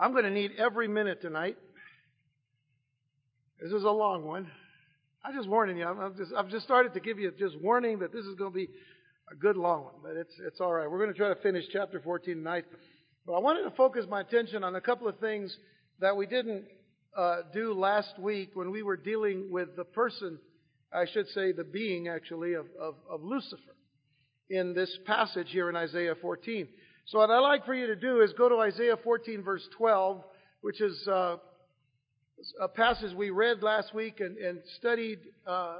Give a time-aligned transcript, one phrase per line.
[0.00, 1.56] I'm going to need every minute tonight.
[3.60, 4.48] This is a long one.
[5.24, 5.86] I'm just warning you.
[5.86, 8.54] I'm just, I've just started to give you just warning that this is going to
[8.54, 8.68] be
[9.32, 10.88] a good long one, but it's, it's all right.
[10.88, 12.64] We're going to try to finish chapter 14 tonight.
[13.26, 15.56] But I wanted to focus my attention on a couple of things
[15.98, 16.66] that we didn't
[17.16, 20.38] uh, do last week when we were dealing with the person,
[20.92, 23.74] I should say the being actually, of, of, of Lucifer
[24.48, 26.68] in this passage here in Isaiah 14.
[27.08, 30.22] So what I'd like for you to do is go to Isaiah 14 verse 12,
[30.60, 31.36] which is uh,
[32.60, 35.78] a passage we read last week and, and studied uh,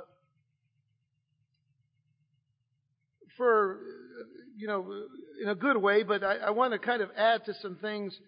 [3.37, 3.79] for,
[4.57, 4.91] you know,
[5.43, 8.19] in a good way, but I, I, want to kind of add to some things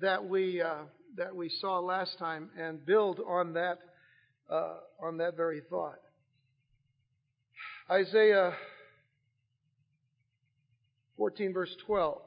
[0.00, 0.82] that we uh,
[1.16, 3.78] that we saw last time and build on that
[4.50, 6.00] uh, on that very thought.
[7.88, 8.52] Isaiah
[11.16, 12.20] 14, verse 12.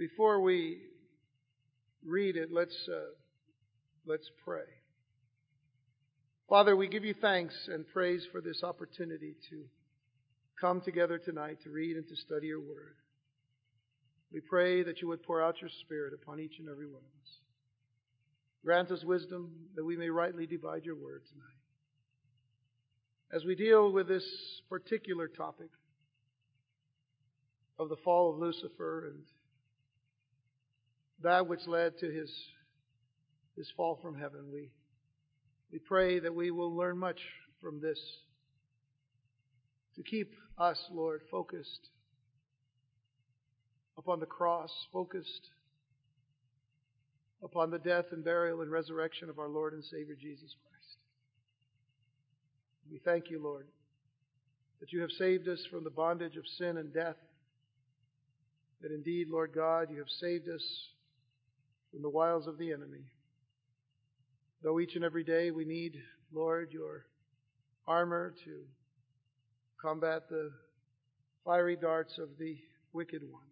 [0.00, 0.78] Before we
[2.02, 3.12] read it, let's, uh,
[4.06, 4.64] let's pray.
[6.48, 9.62] Father, we give you thanks and praise for this opportunity to
[10.58, 12.96] come together tonight to read and to study your word.
[14.32, 17.20] We pray that you would pour out your Spirit upon each and every one of
[17.22, 17.30] us.
[18.64, 21.60] Grant us wisdom that we may rightly divide your word tonight
[23.34, 24.24] as we deal with this
[24.70, 25.68] particular topic
[27.78, 29.24] of the fall of Lucifer and
[31.22, 32.30] that which led to his,
[33.56, 34.70] his fall from heaven, we,
[35.72, 37.20] we pray that we will learn much
[37.60, 37.98] from this
[39.96, 41.88] to keep us, Lord, focused
[43.98, 45.48] upon the cross, focused
[47.42, 50.98] upon the death and burial and resurrection of our Lord and Savior Jesus Christ.
[52.90, 53.66] We thank you, Lord,
[54.80, 57.16] that you have saved us from the bondage of sin and death.
[58.80, 60.62] That indeed, Lord God, you have saved us
[61.90, 63.04] from the wiles of the enemy.
[64.62, 65.96] Though each and every day we need,
[66.32, 67.06] Lord, your
[67.86, 68.62] armor to
[69.80, 70.50] combat the
[71.44, 72.56] fiery darts of the
[72.92, 73.42] wicked one.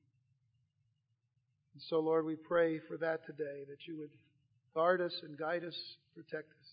[1.75, 4.11] And so, Lord, we pray for that today, that you would
[4.75, 5.77] guard us and guide us,
[6.15, 6.69] protect us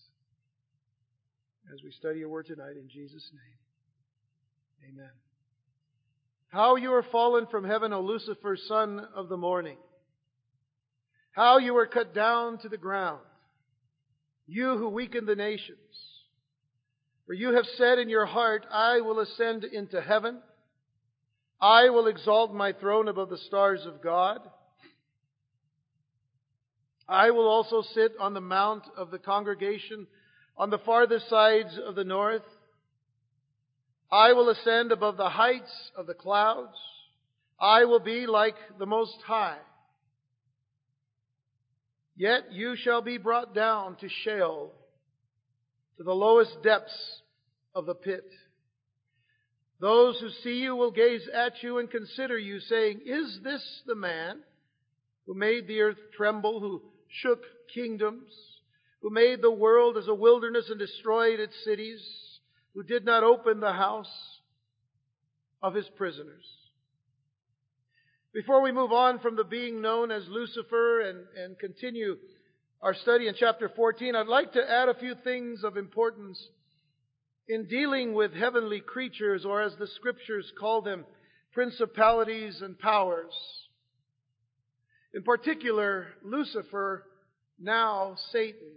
[1.74, 4.92] as we study your word tonight in Jesus' name.
[4.92, 5.10] Amen.
[6.48, 9.76] How you are fallen from heaven, O Lucifer, son of the morning.
[11.36, 13.20] How you were cut down to the ground,
[14.46, 15.76] you who weaken the nations.
[17.26, 20.40] For you have said in your heart, I will ascend into heaven.
[21.60, 24.40] I will exalt my throne above the stars of God.
[27.06, 30.06] I will also sit on the mount of the congregation
[30.56, 32.46] on the farthest sides of the north.
[34.10, 36.78] I will ascend above the heights of the clouds.
[37.60, 39.58] I will be like the Most High.
[42.16, 44.72] Yet you shall be brought down to Sheol,
[45.98, 47.22] to the lowest depths
[47.74, 48.28] of the pit.
[49.78, 53.94] Those who see you will gaze at you and consider you, saying, Is this the
[53.94, 54.40] man
[55.26, 57.42] who made the earth tremble, who shook
[57.74, 58.32] kingdoms?
[59.06, 62.00] who made the world as a wilderness and destroyed its cities,
[62.74, 64.40] who did not open the house
[65.62, 66.44] of his prisoners.
[68.36, 72.18] Before we move on from the being known as Lucifer and, and continue
[72.82, 76.38] our study in chapter 14, I'd like to add a few things of importance
[77.48, 81.06] in dealing with heavenly creatures, or as the scriptures call them,
[81.54, 83.32] principalities and powers.
[85.14, 87.04] In particular, Lucifer,
[87.58, 88.68] now Satan.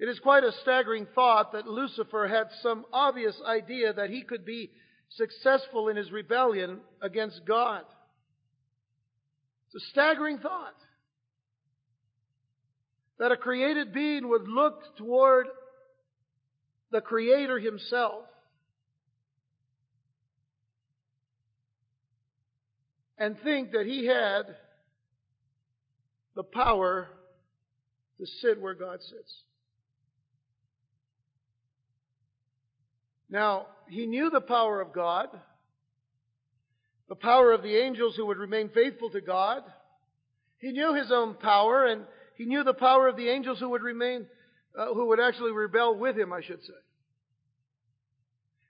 [0.00, 4.44] It is quite a staggering thought that Lucifer had some obvious idea that he could
[4.44, 4.72] be
[5.16, 7.82] successful in his rebellion against God.
[9.66, 10.74] It's a staggering thought
[13.18, 15.46] that a created being would look toward
[16.90, 18.24] the Creator Himself
[23.16, 24.42] and think that he had
[26.34, 27.08] the power
[28.18, 29.42] to sit where God sits.
[33.32, 35.28] Now, he knew the power of God,
[37.08, 39.62] the power of the angels who would remain faithful to God.
[40.58, 42.02] He knew his own power, and
[42.36, 44.26] he knew the power of the angels who would remain,
[44.78, 46.74] uh, who would actually rebel with him, I should say.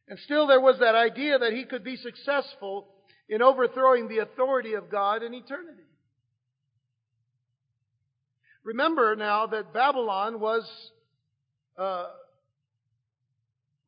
[0.06, 2.86] And still there was that idea that he could be successful
[3.28, 5.82] in overthrowing the authority of God in eternity.
[8.62, 10.62] Remember now that Babylon was
[11.76, 12.06] uh,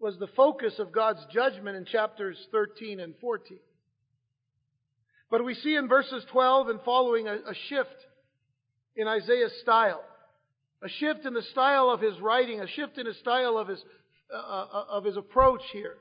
[0.01, 3.59] was the focus of God's judgment in chapters 13 and 14.
[5.31, 8.07] But we see in verses 12 and following a, a shift
[8.97, 10.03] in Isaiah's style.
[10.83, 13.83] A shift in the style of his writing, a shift in the style of his,
[14.33, 15.97] uh, uh, of his approach here.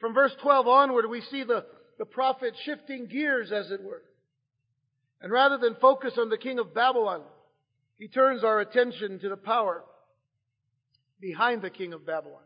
[0.00, 1.66] From verse 12 onward, we see the,
[1.98, 4.02] the prophet shifting gears, as it were.
[5.20, 7.22] And rather than focus on the king of Babylon,
[7.96, 9.84] he turns our attention to the power
[11.20, 12.42] behind the king of Babylon.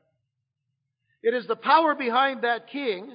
[1.23, 3.11] It is the power behind that king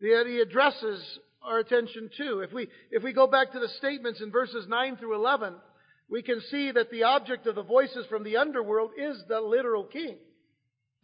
[0.00, 2.40] that he addresses our attention to.
[2.40, 5.54] If we, if we go back to the statements in verses 9 through 11,
[6.08, 9.84] we can see that the object of the voices from the underworld is the literal
[9.84, 10.16] king.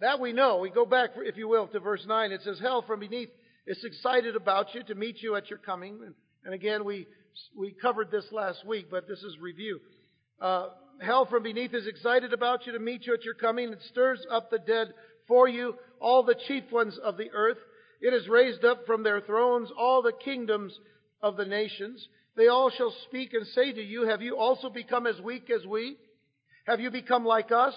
[0.00, 0.58] That we know.
[0.58, 2.30] We go back, if you will, to verse 9.
[2.30, 3.30] It says, Hell from beneath
[3.66, 5.98] is excited about you to meet you at your coming.
[6.44, 7.06] And, again, we,
[7.56, 9.80] we covered this last week, but this is review.
[10.40, 10.68] Uh,
[11.00, 13.72] hell from beneath is excited about you to meet you at your coming.
[13.72, 14.94] It stirs up the dead
[15.26, 17.58] for you, all the chief ones of the earth.
[18.00, 20.78] It has raised up from their thrones all the kingdoms
[21.22, 22.06] of the nations.
[22.36, 25.66] They all shall speak and say to you, Have you also become as weak as
[25.66, 25.96] we?
[26.66, 27.74] Have you become like us?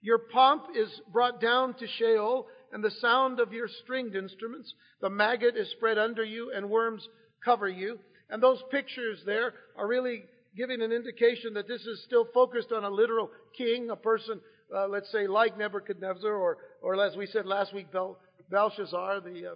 [0.00, 4.72] Your pomp is brought down to Sheol, and the sound of your stringed instruments.
[5.00, 7.06] The maggot is spread under you, and worms
[7.44, 7.98] cover you.
[8.30, 10.24] And those pictures there are really
[10.56, 14.40] giving an indication that this is still focused on a literal king, a person,
[14.74, 18.18] uh, let's say, like Nebuchadnezzar, or, or as we said last week, Bel,
[18.50, 19.54] Belshazzar, the, uh,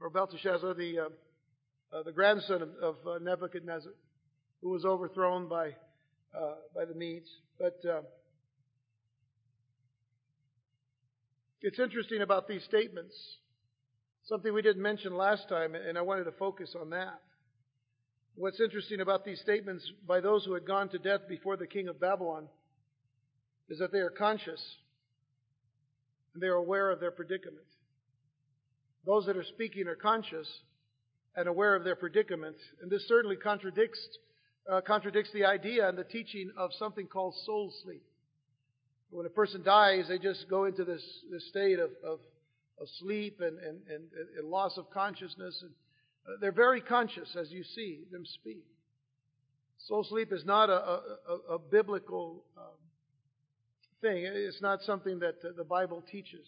[0.00, 3.92] or Belteshazzar, the, uh, uh the grandson of, of uh, Nebuchadnezzar,
[4.62, 5.68] who was overthrown by,
[6.36, 7.28] uh, by the Medes.
[7.58, 7.80] But
[11.60, 13.14] it's interesting about these statements.
[14.26, 17.20] Something we didn't mention last time, and I wanted to focus on that.
[18.36, 21.86] What's interesting about these statements by those who had gone to death before the king
[21.86, 22.48] of Babylon
[23.68, 24.60] is that they are conscious
[26.32, 27.66] and they are aware of their predicament.
[29.06, 30.48] Those that are speaking are conscious
[31.36, 34.00] and aware of their predicament, and this certainly contradicts
[34.70, 38.02] uh, contradicts the idea and the teaching of something called soul sleep.
[39.10, 42.18] When a person dies, they just go into this, this state of, of,
[42.80, 44.04] of sleep and, and, and,
[44.38, 45.70] and loss of consciousness and
[46.40, 48.64] they're very conscious as you see them speak.
[49.78, 52.64] Soul sleep is not a, a, a, biblical um,
[54.00, 54.24] thing.
[54.24, 56.46] It's not something that the Bible teaches.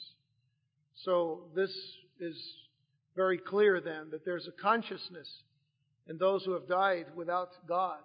[1.04, 1.70] So this
[2.18, 2.36] is
[3.14, 5.28] very clear then that there's a consciousness
[6.08, 7.98] in those who have died without God,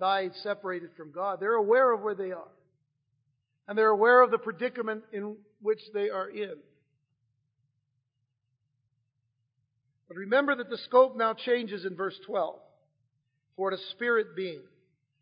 [0.00, 1.38] died separated from God.
[1.40, 2.48] They're aware of where they are.
[3.68, 6.54] And they're aware of the predicament in which they are in.
[10.08, 12.58] But remember that the scope now changes in verse 12.
[13.56, 14.62] For a spirit being,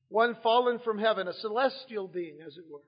[0.09, 2.81] one fallen from heaven, a celestial being, as it were.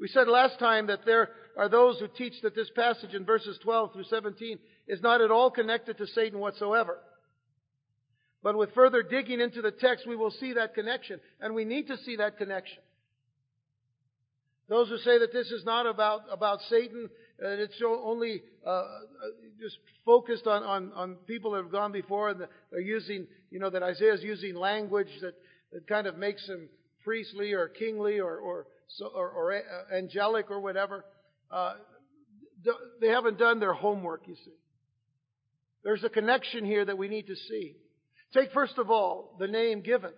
[0.00, 3.58] We said last time that there are those who teach that this passage in verses
[3.62, 6.98] 12 through 17 is not at all connected to Satan whatsoever.
[8.42, 11.20] But with further digging into the text, we will see that connection.
[11.40, 12.78] And we need to see that connection.
[14.68, 17.08] Those who say that this is not about, about Satan,
[17.40, 18.84] and it's only uh, uh,
[19.60, 22.40] just focused on, on, on people that have gone before, and
[22.70, 25.34] they're using, you know, that Isaiah is using language that,
[25.72, 26.68] that kind of makes him
[27.04, 28.66] priestly or kingly or, or,
[29.14, 31.04] or, or uh, angelic or whatever.
[31.50, 31.74] Uh,
[33.00, 34.56] they haven't done their homework, you see.
[35.84, 37.76] There's a connection here that we need to see.
[38.34, 40.12] Take first of all the name given.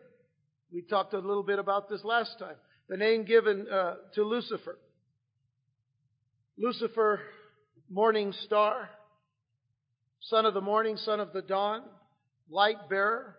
[0.73, 2.57] We talked a little bit about this last time
[2.89, 4.77] the name given uh, to Lucifer.
[6.63, 7.21] Lucifer,
[7.89, 8.91] morning star,
[10.21, 11.81] son of the morning, son of the dawn,
[12.51, 13.35] light bearer.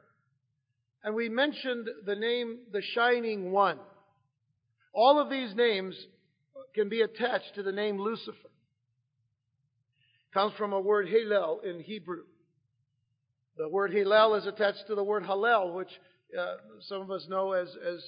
[1.03, 3.77] And we mentioned the name the shining one.
[4.91, 5.95] All of these names
[6.73, 8.49] can be attached to the name Lucifer.
[10.33, 12.23] Comes from a word Hillel in Hebrew.
[13.55, 15.91] The word Hillel is attached to the word Hallel, which
[16.35, 16.55] uh,
[16.87, 18.03] some of us know as, as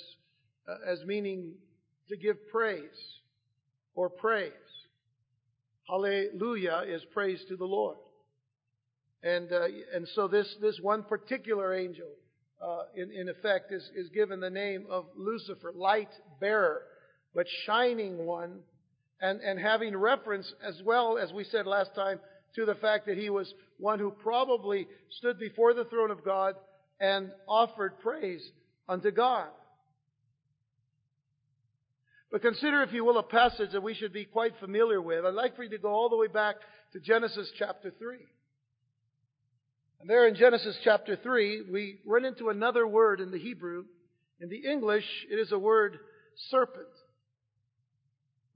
[0.67, 1.53] uh, as meaning
[2.09, 3.19] to give praise
[3.93, 4.51] or praise.
[5.87, 7.97] Hallelujah is praise to the Lord.
[9.21, 12.07] And, uh, and so this, this one particular angel,
[12.61, 16.09] uh, in, in effect, is, is given the name of Lucifer, light
[16.39, 16.81] bearer,
[17.33, 18.59] but shining one,
[19.21, 22.19] and, and having reference as well, as we said last time,
[22.55, 24.87] to the fact that he was one who probably
[25.17, 26.55] stood before the throne of God
[26.99, 28.43] and offered praise
[28.87, 29.47] unto God.
[32.33, 35.23] But consider, if you will, a passage that we should be quite familiar with.
[35.23, 36.55] I'd like for you to go all the way back
[36.93, 38.17] to Genesis chapter 3.
[40.01, 43.85] And there in Genesis chapter 3, we run into another word in the Hebrew.
[44.41, 45.99] In the English, it is a word
[46.49, 46.87] serpent.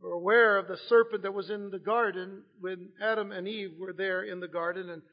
[0.02, 3.94] We're aware of the serpent that was in the garden when Adam and Eve were
[3.94, 5.04] there in the garden, and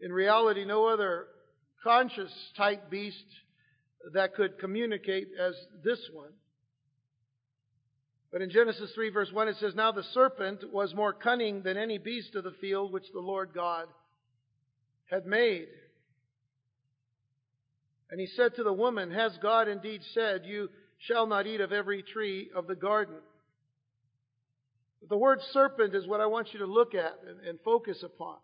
[0.00, 1.26] in reality, no other
[1.84, 3.26] conscious type beast
[4.14, 5.54] that could communicate as
[5.84, 6.32] this one.
[8.36, 11.78] But in Genesis 3 verse 1 it says, Now the serpent was more cunning than
[11.78, 13.86] any beast of the field which the Lord God
[15.10, 15.68] had made.
[18.10, 21.72] And he said to the woman, Has God indeed said, You shall not eat of
[21.72, 23.14] every tree of the garden?
[25.08, 28.36] The word serpent is what I want you to look at and, focus upon.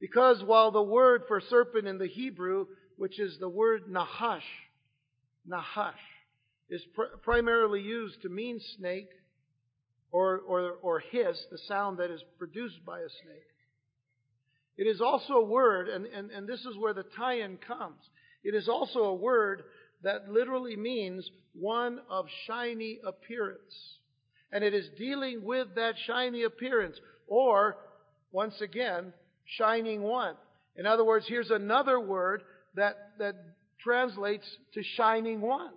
[0.00, 2.66] Because while the word for serpent in the Hebrew,
[2.98, 4.44] which is the word nahash,
[5.46, 5.94] nahash,
[6.70, 9.10] is pr- primarily used to mean snake
[10.12, 13.46] or, or, or hiss, the sound that is produced by a snake.
[14.76, 18.00] It is also a word, and, and, and this is where the tie-in comes.
[18.42, 19.64] It is also a word
[20.02, 23.98] that literally means one of shiny appearance.
[24.52, 26.98] And it is dealing with that shiny appearance,
[27.28, 27.76] or,
[28.32, 29.12] once again,
[29.58, 30.34] shining one.
[30.76, 32.42] In other words, here's another word
[32.74, 33.34] that, that
[33.80, 35.72] translates to shining one.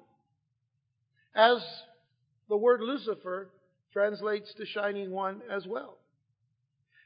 [1.35, 1.57] As
[2.49, 3.49] the word Lucifer
[3.91, 5.97] translates to shining one as well.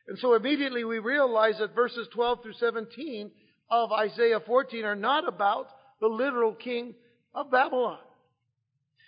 [0.07, 3.31] And so immediately we realize that verses 12 through 17
[3.69, 5.67] of Isaiah 14 are not about
[6.00, 6.96] the literal king
[7.36, 8.00] of Babylon.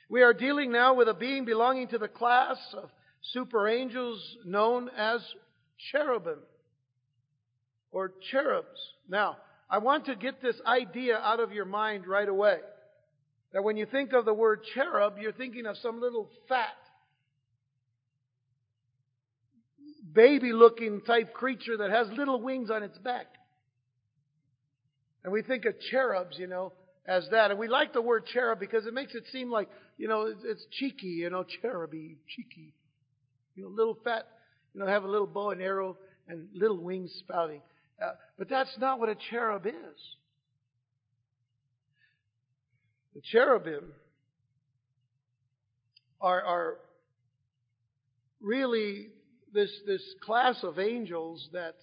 [0.10, 2.90] We are dealing now with a being belonging to the class of
[3.22, 5.22] super angels known as
[5.92, 6.40] cherubim
[7.92, 8.80] or cherubs.
[9.08, 9.38] Now,
[9.70, 12.58] I want to get this idea out of your mind right away.
[13.54, 16.68] That when you think of the word cherub, you're thinking of some little fat,
[20.14, 23.28] baby looking type creature that has little wings on its back.
[25.24, 26.74] And we think of cherubs, you know,
[27.08, 27.52] as that.
[27.52, 30.66] And we like the word cherub because it makes it seem like, you know, it's,
[30.72, 32.74] cheeky, you know, cheruby, cheeky.
[33.56, 34.28] You know, little fat,
[34.74, 37.62] you know, have a little bow and arrow and little wings spouting.
[38.02, 40.16] Uh, but that's not what a cherub is.
[43.20, 43.92] The cherubim
[46.22, 46.78] are, are
[48.40, 49.10] really
[49.54, 51.76] this, this class of angels that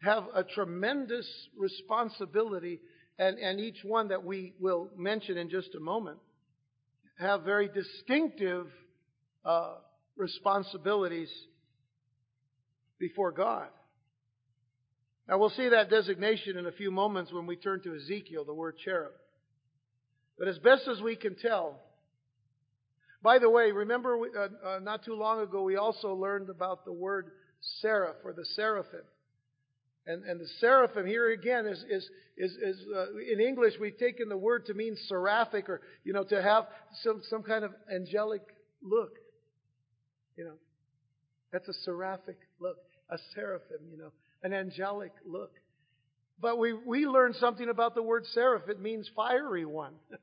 [0.00, 1.26] have a tremendous
[1.58, 2.80] responsibility,
[3.18, 6.18] and, and each one that we will mention in just a moment
[7.18, 8.68] have very distinctive
[9.44, 9.74] uh,
[10.16, 11.32] responsibilities
[13.00, 13.66] before God.
[15.28, 18.54] Now we'll see that designation in a few moments when we turn to Ezekiel, the
[18.54, 19.14] word cherub.
[20.38, 21.80] But as best as we can tell,
[23.22, 26.92] by the way, remember uh, uh, not too long ago we also learned about the
[26.92, 27.30] word
[27.80, 29.04] seraph or the seraphim.
[30.06, 34.28] And, and the seraphim here again is, is, is, is uh, in English we've taken
[34.28, 36.66] the word to mean seraphic or, you know, to have
[37.02, 38.42] some, some kind of angelic
[38.82, 39.12] look.
[40.36, 40.54] You know,
[41.52, 42.76] that's a seraphic look,
[43.08, 44.12] a seraphim, you know,
[44.42, 45.52] an angelic look.
[46.40, 48.68] But we, we learned something about the word seraph.
[48.68, 49.94] It means fiery one.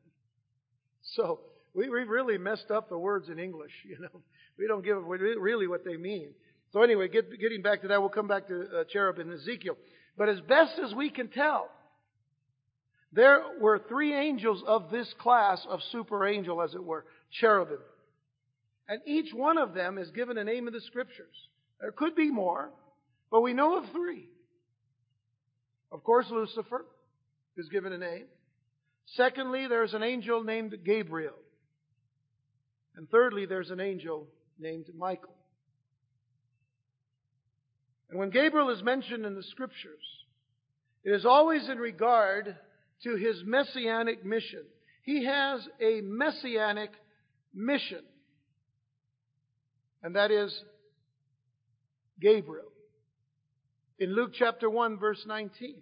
[1.16, 1.40] so
[1.74, 4.22] we, we really messed up the words in English, you know.
[4.58, 6.34] We don't give really what they mean.
[6.74, 9.76] So anyway, get, getting back to that, we'll come back to uh, cherub and Ezekiel.
[10.18, 11.70] But as best as we can tell,
[13.14, 17.06] there were three angels of this class of super angel, as it were,
[17.40, 17.80] cherubim.
[18.88, 21.36] And each one of them is given a name in the scriptures.
[21.80, 22.70] There could be more,
[23.30, 24.30] but we know of three.
[25.92, 26.86] Of course, Lucifer
[27.58, 28.26] is given a name.
[29.06, 31.36] Secondly, there's an angel named Gabriel.
[32.96, 34.28] And thirdly, there's an angel
[34.60, 35.36] named Michael.
[38.10, 40.04] And when Gabriel is mentioned in the scriptures,
[41.04, 42.56] it is always in regard
[43.04, 44.64] to his messianic mission.
[45.04, 46.92] He has a messianic
[47.54, 48.04] mission.
[50.04, 50.64] And that is
[52.22, 52.71] Gabriel.
[54.02, 55.76] In Luke chapter 1 verse 19,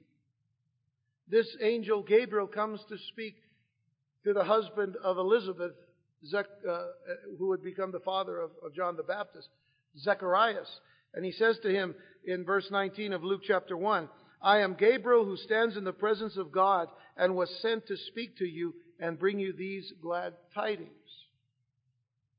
[1.30, 3.36] this angel Gabriel comes to speak
[4.26, 5.72] to the husband of Elizabeth,
[6.36, 6.42] uh,
[7.38, 9.48] who would become the father of, of John the Baptist,
[9.98, 10.68] Zacharias.
[11.14, 11.96] And he says to him
[12.26, 14.10] in verse 19 of Luke chapter 1,
[14.42, 18.38] I am Gabriel who stands in the presence of God and was sent to speak
[18.40, 20.90] to you and bring you these glad tidings.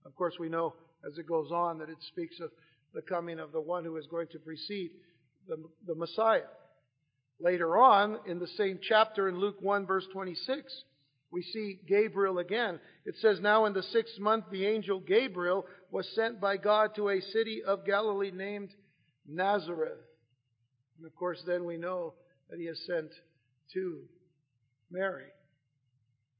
[0.04, 0.74] Of course, we know
[1.10, 2.50] as it goes on that it speaks of
[2.92, 4.90] the coming of the one who is going to precede
[5.50, 6.48] the, the Messiah.
[7.40, 10.84] Later on, in the same chapter in Luke 1 verse 26,
[11.30, 12.80] we see Gabriel again.
[13.04, 17.10] It says, Now in the sixth month, the angel Gabriel was sent by God to
[17.10, 18.70] a city of Galilee named
[19.28, 19.98] Nazareth.
[20.98, 22.14] And of course, then we know
[22.50, 23.10] that he is sent
[23.74, 24.00] to
[24.90, 25.28] Mary.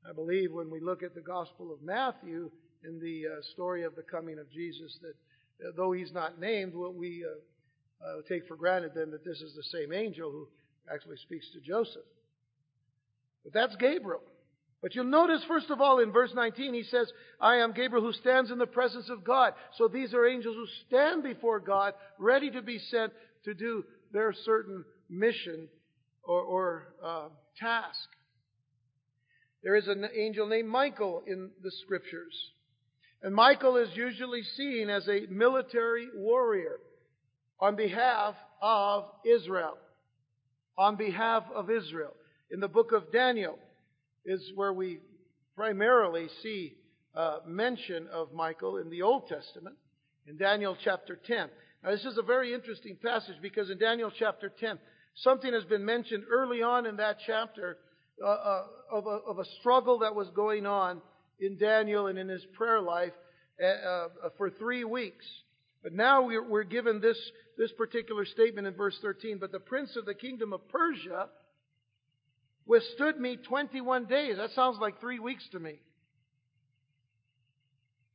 [0.08, 2.50] I believe when we look at the Gospel of Matthew,
[2.84, 5.14] in the uh, story of the coming of Jesus that
[5.66, 7.38] uh, though he's not named, what we uh,
[8.04, 10.48] uh, take for granted then that this is the same angel who
[10.92, 12.02] actually speaks to Joseph.
[13.44, 14.22] But that's Gabriel.
[14.82, 18.12] But you'll notice, first of all, in verse 19, he says, I am Gabriel who
[18.12, 19.52] stands in the presence of God.
[19.76, 23.12] So these are angels who stand before God, ready to be sent
[23.44, 25.68] to do their certain mission
[26.22, 27.28] or, or uh,
[27.58, 28.08] task.
[29.62, 32.34] There is an angel named Michael in the scriptures.
[33.22, 36.78] And Michael is usually seen as a military warrior
[37.60, 39.76] on behalf of Israel.
[40.78, 42.14] On behalf of Israel.
[42.50, 43.58] In the book of Daniel
[44.24, 44.98] is where we
[45.54, 46.74] primarily see
[47.14, 49.76] uh, mention of Michael in the Old Testament,
[50.26, 51.48] in Daniel chapter 10.
[51.82, 54.78] Now, this is a very interesting passage because in Daniel chapter 10,
[55.16, 57.78] something has been mentioned early on in that chapter
[58.22, 58.62] uh, uh,
[58.92, 61.00] of, a, of, a, struggle that was going on
[61.40, 63.12] in Daniel and in his prayer life
[63.62, 65.24] uh, uh for three weeks.
[65.82, 67.18] But now we're, we're given this,
[67.60, 69.36] this particular statement in verse 13.
[69.38, 71.28] But the prince of the kingdom of Persia
[72.66, 74.38] withstood me 21 days.
[74.38, 75.74] That sounds like three weeks to me.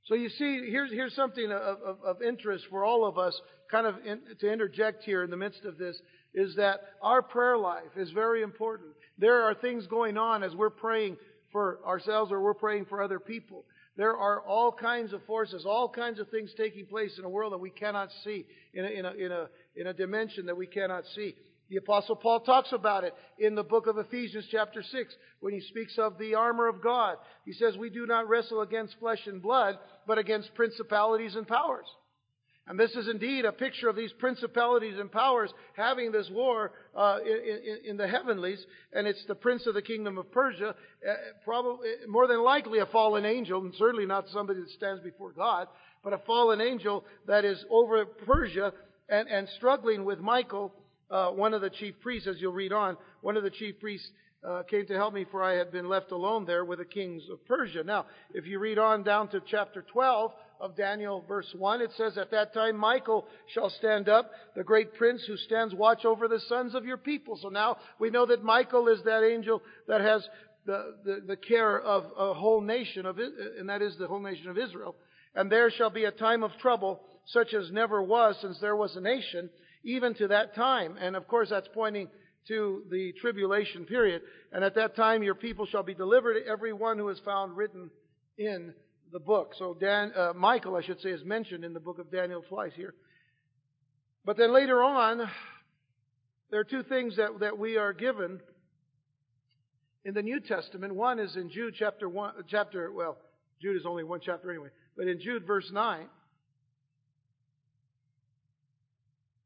[0.05, 3.85] So you see, here's, here's something of, of, of interest for all of us, kind
[3.85, 5.95] of in, to interject here in the midst of this,
[6.33, 8.89] is that our prayer life is very important.
[9.19, 11.17] There are things going on as we're praying
[11.51, 13.65] for ourselves or we're praying for other people.
[13.97, 17.53] There are all kinds of forces, all kinds of things taking place in a world
[17.53, 20.67] that we cannot see, in a, in a, in a, in a dimension that we
[20.67, 21.35] cannot see.
[21.69, 25.61] The apostle Paul talks about it in the book of Ephesians chapter 6 when he
[25.61, 27.17] speaks of the armor of God.
[27.45, 31.87] He says, we do not wrestle against flesh and blood, but against principalities and powers.
[32.67, 37.19] And this is indeed a picture of these principalities and powers having this war uh,
[37.23, 41.89] in, in, the heavenlies, and it's the prince of the kingdom of Persia, uh, probably
[42.07, 45.67] more than likely a fallen angel, and certainly not somebody that stands before God,
[46.03, 48.73] but a fallen angel that is over Persia
[49.09, 50.73] and, and struggling with Michael,
[51.11, 52.97] uh, one of the chief priests, as you'll read on.
[53.21, 54.09] One of the chief priests
[54.43, 57.23] uh, came to help me, for I had been left alone there with the kings
[57.31, 57.83] of Persia.
[57.83, 62.17] Now, if you read on down to chapter 12, of Daniel, verse 1, it says,
[62.17, 66.39] At that time Michael shall stand up, the great prince who stands watch over the
[66.47, 67.37] sons of your people.
[67.41, 70.27] So now we know that Michael is that angel that has
[70.65, 74.49] the, the, the care of a whole nation of, and that is the whole nation
[74.49, 74.95] of Israel.
[75.35, 78.95] And there shall be a time of trouble such as never was since there was
[78.95, 79.49] a nation,
[79.83, 80.95] even to that time.
[80.99, 82.07] And of course that's pointing
[82.47, 84.21] to the tribulation period.
[84.51, 87.89] And at that time your people shall be delivered, every one who is found written
[88.37, 88.73] in
[89.11, 89.53] the book.
[89.57, 92.73] So Dan, uh, Michael, I should say, is mentioned in the book of Daniel twice
[92.75, 92.93] here.
[94.25, 95.29] But then later on,
[96.51, 98.39] there are two things that, that we are given
[100.03, 100.95] in the New Testament.
[100.95, 103.17] One is in Jude chapter one, chapter, well,
[103.61, 106.07] Jude is only one chapter anyway, but in Jude verse 9,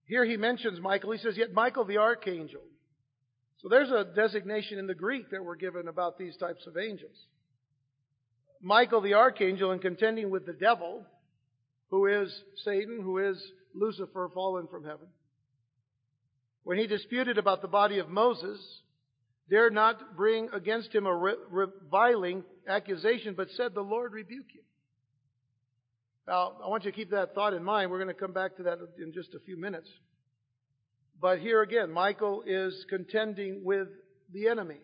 [0.05, 1.11] here he mentions Michael.
[1.11, 2.61] He says, yet Michael the archangel.
[3.61, 7.15] So there's a designation in the Greek that we're given about these types of angels.
[8.61, 11.05] Michael the archangel in contending with the devil,
[11.89, 13.41] who is Satan, who is
[13.73, 15.07] Lucifer fallen from heaven.
[16.63, 18.59] When he disputed about the body of Moses,
[19.49, 24.61] dared not bring against him a reviling accusation, but said, The Lord rebuke you.
[26.27, 27.89] Now, I want you to keep that thought in mind.
[27.89, 29.89] We're going to come back to that in just a few minutes.
[31.19, 33.87] But here again, Michael is contending with
[34.31, 34.77] the enemy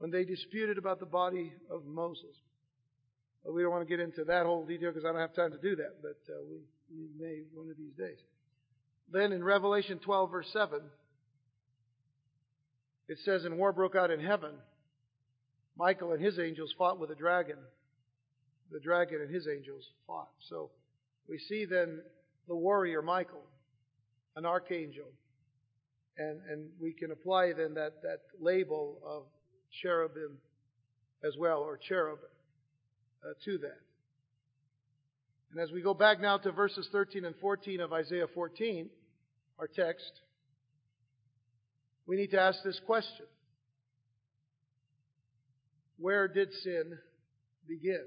[0.00, 2.34] when they disputed about the body of Moses.
[3.44, 5.52] But we don't want to get into that whole detail because I don't have time
[5.52, 6.56] to do that, but uh, we,
[6.90, 8.16] we may one of these days.
[9.12, 10.80] Then in Revelation 12, verse 7,
[13.08, 14.52] it says, And war broke out in heaven.
[15.76, 17.58] Michael and his angels fought with the dragon.
[18.72, 20.30] The dragon and his angels fought.
[20.48, 20.70] So
[21.28, 22.00] we see then
[22.48, 23.44] the warrior Michael,
[24.34, 25.08] an archangel.
[26.16, 29.24] And, and we can apply then that, that label of
[29.82, 30.38] cherubim
[31.24, 32.18] as well, or cherub,
[33.24, 33.80] uh, to that.
[35.52, 38.88] And as we go back now to verses 13 and 14 of Isaiah 14,
[39.58, 40.12] our text,
[42.06, 43.26] we need to ask this question.
[45.98, 46.98] Where did sin
[47.68, 48.04] begin?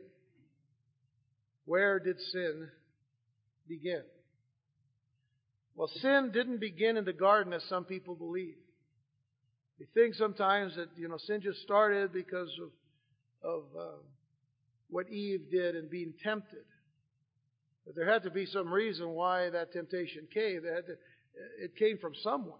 [1.65, 2.69] Where did sin
[3.67, 4.02] begin?
[5.76, 8.56] Well, sin didn't begin in the garden as some people believe.
[9.80, 13.98] We think sometimes that, you know, sin just started because of, of uh,
[14.90, 16.66] what Eve did and being tempted.
[17.86, 20.62] But there had to be some reason why that temptation came.
[20.62, 20.96] To,
[21.60, 22.60] it came from someone.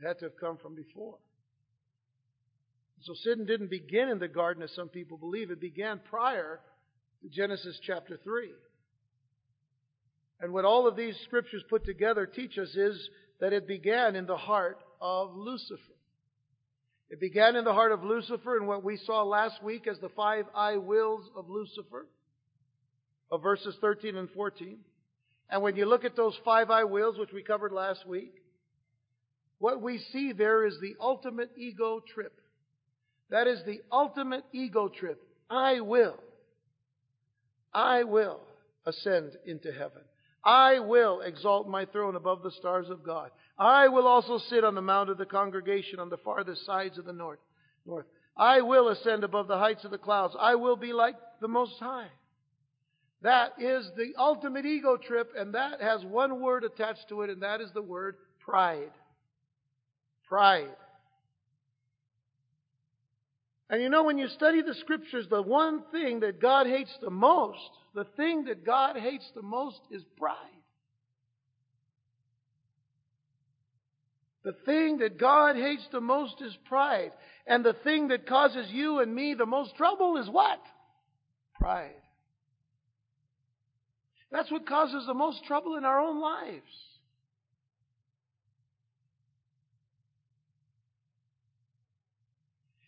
[0.00, 1.18] It had to have come from before.
[3.02, 5.50] So sin didn't begin in the garden as some people believe.
[5.50, 6.60] It began prior
[7.22, 8.50] to Genesis chapter 3.
[10.40, 13.08] And what all of these scriptures put together teach us is
[13.40, 15.76] that it began in the heart of Lucifer.
[17.10, 20.08] It began in the heart of Lucifer in what we saw last week as the
[20.10, 22.06] five I wills of Lucifer,
[23.30, 24.78] of verses 13 and 14.
[25.50, 28.32] And when you look at those five I wills, which we covered last week,
[29.58, 32.40] what we see there is the ultimate ego trip.
[33.28, 35.20] That is the ultimate ego trip.
[35.50, 36.16] I will.
[37.74, 38.40] I will
[38.86, 40.02] ascend into heaven.
[40.44, 43.30] I will exalt my throne above the stars of God.
[43.62, 47.04] I will also sit on the mount of the congregation on the farthest sides of
[47.04, 47.38] the north.
[47.86, 48.06] North.
[48.36, 50.34] I will ascend above the heights of the clouds.
[50.38, 52.08] I will be like the Most High.
[53.22, 57.42] That is the ultimate ego trip, and that has one word attached to it, and
[57.42, 58.90] that is the word pride.
[60.26, 60.74] Pride.
[63.70, 67.10] And you know, when you study the scriptures, the one thing that God hates the
[67.10, 70.36] most, the thing that God hates the most is pride.
[74.44, 77.12] The thing that God hates the most is pride.
[77.46, 80.60] And the thing that causes you and me the most trouble is what?
[81.60, 81.90] Pride.
[84.32, 86.62] That's what causes the most trouble in our own lives.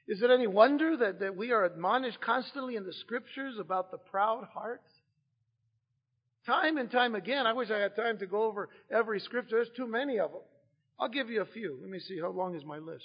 [0.06, 3.98] Is it any wonder that, that we are admonished constantly in the scriptures about the
[3.98, 4.82] proud heart?
[6.46, 7.46] Time and time again.
[7.46, 9.56] I wish I had time to go over every scripture.
[9.56, 10.42] There's too many of them.
[10.98, 11.78] I'll give you a few.
[11.80, 13.04] Let me see how long is my list.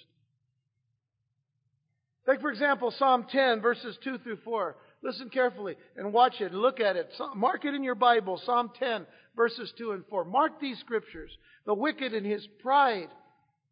[2.30, 4.76] Take, for example, Psalm 10, verses 2 through 4.
[5.02, 6.54] Listen carefully and watch it.
[6.54, 7.12] Look at it.
[7.36, 8.40] Mark it in your Bible.
[8.46, 10.26] Psalm 10, verses 2 and 4.
[10.26, 11.32] Mark these scriptures.
[11.66, 13.08] The wicked in his pride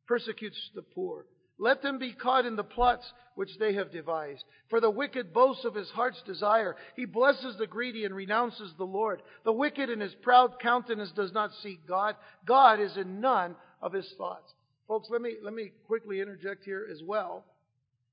[0.07, 1.25] persecutes the poor.
[1.59, 4.43] Let them be caught in the plots which they have devised.
[4.69, 6.75] For the wicked boasts of his heart's desire.
[6.95, 9.21] He blesses the greedy and renounces the Lord.
[9.43, 12.15] The wicked in his proud countenance does not seek God.
[12.45, 14.53] God is in none of his thoughts.
[14.87, 17.45] Folks, let me, let me quickly interject here as well.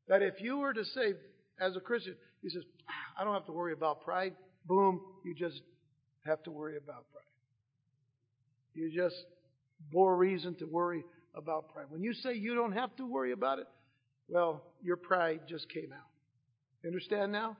[0.09, 1.15] That if you were to say,
[1.61, 4.35] as a Christian, he says, ah, I don't have to worry about pride.
[4.67, 5.61] Boom, you just
[6.27, 7.23] have to worry about pride.
[8.75, 9.15] You just
[9.93, 11.87] more reason to worry about pride.
[11.91, 13.67] When you say you don't have to worry about it,
[14.29, 16.87] well, your pride just came out.
[16.87, 17.57] Understand now?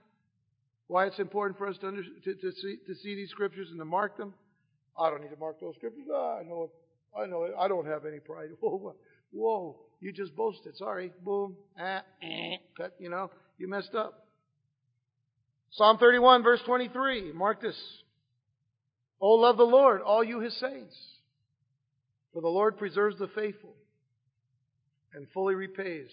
[0.87, 3.79] Why it's important for us to, under, to, to, see, to see these scriptures and
[3.79, 4.33] to mark them?
[4.99, 6.03] I don't need to mark those scriptures.
[6.11, 6.69] Oh, I know
[7.15, 8.49] I know I don't have any pride.
[8.59, 8.95] Whoa,
[9.31, 10.75] whoa, you just boasted.
[10.77, 11.11] Sorry.
[11.23, 11.55] Boom.
[11.79, 14.25] Ah, eh, cut, you know, you messed up.
[15.71, 17.33] Psalm 31, verse 23.
[17.33, 17.75] Mark this.
[19.19, 20.95] Oh, love the Lord, all you his saints.
[22.33, 23.75] For the Lord preserves the faithful
[25.13, 26.09] and fully repays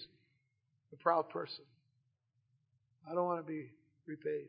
[0.91, 1.65] the proud person.
[3.11, 3.69] I don't want to be
[4.07, 4.47] repaid.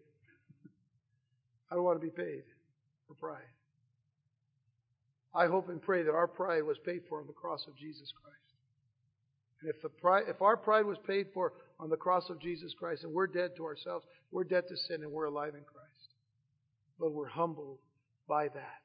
[1.71, 2.43] I don't want to be paid
[3.07, 3.41] for pride.
[5.35, 8.11] I hope and pray that our pride was paid for on the cross of Jesus
[8.21, 8.37] Christ.
[9.61, 12.73] And if, the pride, if our pride was paid for on the cross of Jesus
[12.77, 15.89] Christ and we're dead to ourselves, we're dead to sin and we're alive in Christ.
[16.99, 17.79] But we're humbled
[18.27, 18.81] by that.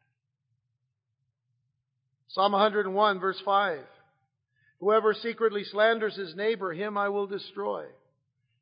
[2.29, 3.81] Psalm 101, verse 5.
[4.81, 7.85] Whoever secretly slanders his neighbor, him I will destroy.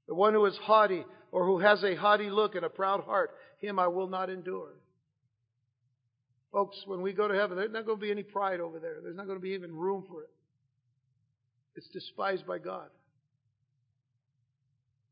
[0.08, 3.30] The one who is haughty or who has a haughty look and a proud heart,
[3.58, 4.70] him I will not endure.
[6.52, 8.96] Folks, when we go to heaven, there's not going to be any pride over there.
[9.02, 10.30] There's not going to be even room for it.
[11.74, 12.88] It's despised by God.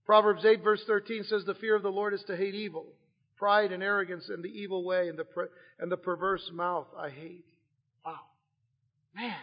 [0.07, 2.87] Proverbs 8, verse 13 says, The fear of the Lord is to hate evil,
[3.37, 5.27] pride and arrogance and the evil way and the,
[5.79, 7.47] and the perverse mouth I hate.
[8.05, 8.21] Wow.
[9.15, 9.35] Man.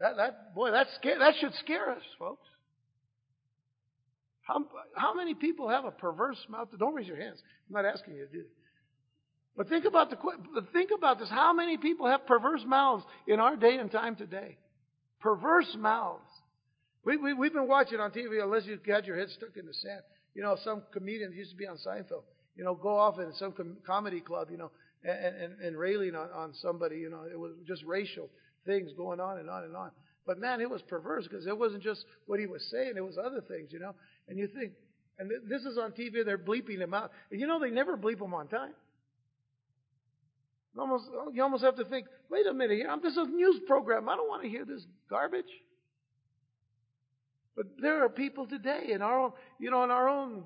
[0.00, 2.46] That, that, boy, that, scare, that should scare us, folks.
[4.42, 4.64] How,
[4.96, 6.68] how many people have a perverse mouth?
[6.76, 7.38] Don't raise your hands.
[7.68, 8.50] I'm not asking you to do it.
[9.56, 10.16] But think about the
[10.72, 11.28] think about this.
[11.28, 14.56] How many people have perverse mouths in our day and time today?
[15.20, 16.22] Perverse mouths.
[17.04, 19.74] We, we, we've been watching on TV, unless you got your head stuck in the
[19.74, 20.02] sand.
[20.34, 22.22] You know, some comedians used to be on Seinfeld.
[22.56, 24.48] You know, go off in some com- comedy club.
[24.50, 24.70] You know,
[25.04, 26.96] and, and, and railing on, on somebody.
[26.96, 28.30] You know, it was just racial
[28.64, 29.90] things going on and on and on.
[30.26, 33.18] But man, it was perverse because it wasn't just what he was saying; it was
[33.18, 33.70] other things.
[33.72, 33.94] You know,
[34.28, 34.72] and you think,
[35.18, 36.24] and th- this is on TV.
[36.24, 38.72] They're bleeping him out, and you know they never bleep them on time.
[40.74, 42.96] You almost, you almost have to think, wait a minute, here.
[43.02, 44.08] this is a news program.
[44.08, 45.44] I don't want to hear this garbage.
[47.54, 50.44] But there are people today in our own, you know, in our own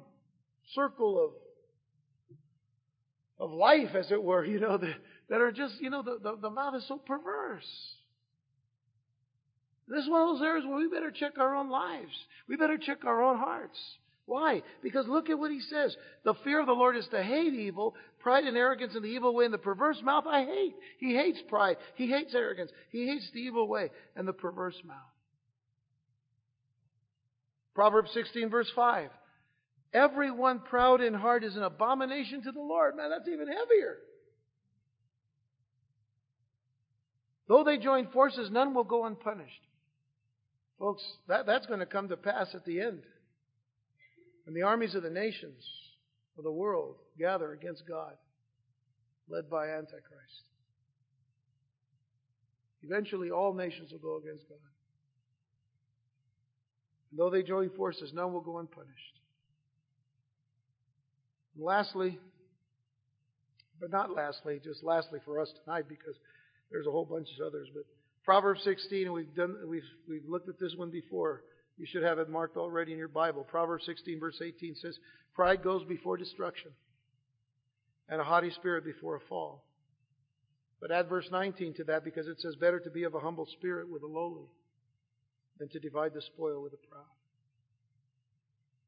[0.75, 1.31] circle of
[3.39, 4.95] of life, as it were, you know, that,
[5.29, 7.67] that are just, you know, the, the, the mouth is so perverse.
[9.89, 12.13] This is one of those areas where we better check our own lives.
[12.49, 13.79] We better check our own hearts.
[14.27, 14.63] Why?
[14.83, 15.97] Because look at what he says.
[16.25, 19.35] The fear of the Lord is to hate evil, pride and arrogance and the evil
[19.35, 20.75] way, and the perverse mouth I hate.
[20.99, 21.77] He hates pride.
[21.95, 22.73] He hates arrogance.
[22.91, 24.97] He hates the evil way and the perverse mouth.
[27.75, 29.11] Proverbs 16 verse 5.
[29.95, 32.97] Everyone proud in heart is an abomination to the Lord.
[32.97, 33.99] Man, that's even heavier.
[37.49, 39.53] Though they join forces, none will go unpunished.
[40.81, 43.03] Folks, that, that's going to come to pass at the end.
[44.47, 45.65] When the armies of the nations
[46.39, 48.13] of the world gather against God,
[49.29, 50.45] led by Antichrist.
[52.83, 54.59] Eventually, all nations will go against God.
[57.11, 59.21] And though they join forces, none will go unpunished.
[61.57, 62.17] And lastly,
[63.81, 66.15] but not lastly, just lastly for us tonight, because
[66.71, 67.83] there's a whole bunch of others, but
[68.25, 71.43] Proverbs 16, we've done, we've, we've looked at this one before.
[71.77, 73.45] You should have it marked already in your Bible.
[73.45, 74.99] Proverbs 16 verse 18 says,
[75.35, 76.71] Pride goes before destruction,
[78.09, 79.65] and a haughty spirit before a fall.
[80.81, 83.47] But add verse 19 to that because it says, Better to be of a humble
[83.47, 84.47] spirit with the lowly
[85.59, 87.05] than to divide the spoil with the proud.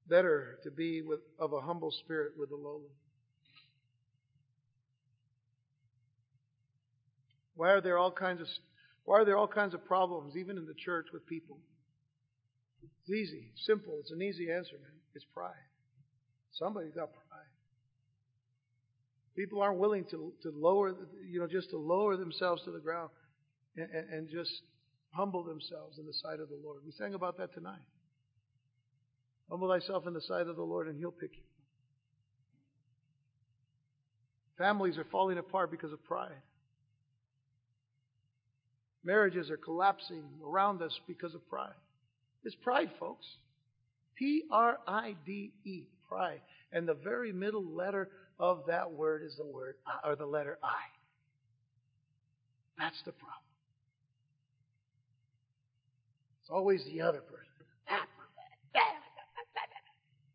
[0.09, 2.93] Better to be with, of a humble spirit with the lowly.
[7.55, 8.47] Why are there all kinds of
[9.05, 11.59] why are there all kinds of problems, even in the church, with people?
[12.83, 13.99] It's easy, simple.
[14.01, 14.93] It's an easy answer, man.
[15.15, 15.55] It's pride.
[16.53, 17.25] Somebody's got pride.
[19.37, 20.95] People aren't willing to to lower,
[21.27, 23.11] you know, just to lower themselves to the ground
[23.77, 24.51] and, and, and just
[25.11, 26.83] humble themselves in the sight of the Lord.
[26.85, 27.81] We sang about that tonight.
[29.51, 31.43] Humble thyself in the sight of the Lord, and He'll pick you.
[34.59, 36.43] Families are falling apart because of pride.
[39.05, 41.73] Marriages are collapsing around us because of pride.
[42.45, 43.27] It's pride, folks.
[44.17, 46.41] P R I D E, pride.
[46.73, 49.75] And the very middle letter of that word is the word,
[50.05, 50.77] or the letter I.
[52.79, 53.43] That's the problem.
[56.43, 57.45] It's always the other person.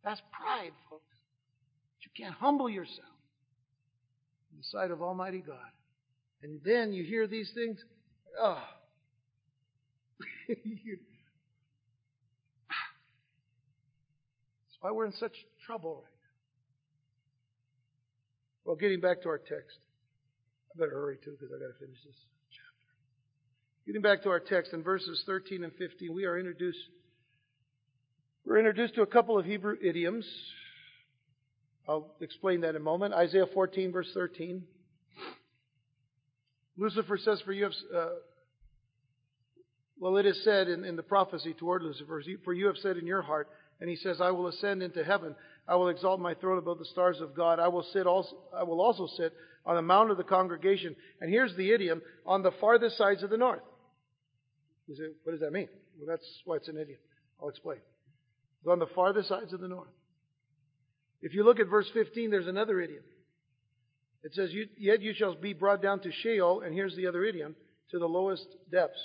[0.04, 1.04] That's pride, folks.
[2.02, 3.08] You can't humble yourself
[4.52, 5.58] in the sight of Almighty God.
[6.44, 7.80] And then you hear these things,
[8.39, 8.62] Oh.
[14.84, 15.32] why we're in such
[15.65, 16.34] trouble right now.
[18.65, 19.78] Well, getting back to our text.
[20.76, 22.15] I better hurry too because I've got to finish this
[22.52, 22.91] chapter.
[23.88, 26.80] Getting back to our text in verses 13 and 15, we are introduced
[28.46, 30.28] we're introduced to a couple of Hebrew idioms.
[31.88, 33.13] I'll explain that in a moment.
[33.13, 34.63] Isaiah 14 verse 13.
[36.76, 38.10] Lucifer says, For you have, uh,
[39.98, 43.08] well, it is said in, in the prophecy toward Lucifer, For you have said in
[43.08, 43.48] your heart,
[43.84, 45.36] and he says, I will ascend into heaven.
[45.67, 47.60] I will exalt my throne above the stars of God.
[47.60, 49.34] I will sit also, I will also sit
[49.65, 50.96] on the mount of the congregation.
[51.19, 53.60] And here's the idiom, on the farthest sides of the north.
[54.88, 55.67] What does that mean?
[55.98, 56.98] Well, that's why it's an idiom.
[57.41, 57.80] I'll explain.
[58.62, 59.91] It's on the farthest sides of the north.
[61.22, 63.04] If you look at verse 15, there's another idiom.
[64.24, 67.54] It says, Yet you shall be brought down to Sheol, and here's the other idiom,
[67.91, 69.04] to the lowest depths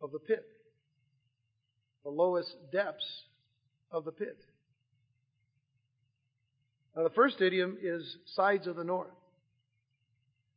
[0.00, 0.46] of the pit.
[2.04, 3.04] The lowest depths
[3.94, 4.36] of the pit.
[6.96, 9.08] Now, the first idiom is sides of the north,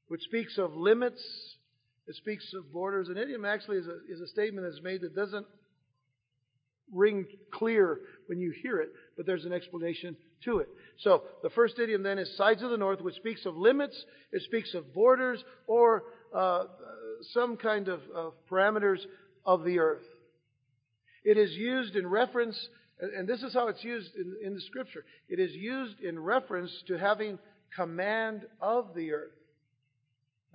[0.08, 1.24] which speaks of limits,
[2.08, 3.10] it speaks of borders.
[3.10, 5.46] An idiom actually is a, is a statement that's made that doesn't
[6.94, 10.70] ring clear when you hear it, but there's an explanation to it.
[11.00, 14.42] So the first idiom then is sides of the north, which speaks of limits, it
[14.44, 16.66] speaks of borders, or uh,
[17.34, 19.00] some kind of, of parameters
[19.46, 20.04] of the earth.
[21.24, 22.58] It is used in reference,
[23.00, 25.06] and this is how it's used in, in the scripture.
[25.30, 27.38] It is used in reference to having
[27.76, 29.32] command of the earth.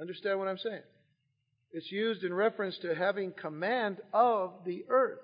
[0.01, 0.83] Understand what I'm saying?
[1.73, 5.21] It's used in reference to having command of the earth.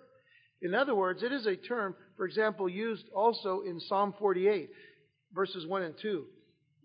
[0.63, 4.71] In other words, it is a term, for example, used also in Psalm 48,
[5.35, 6.25] verses 1 and 2.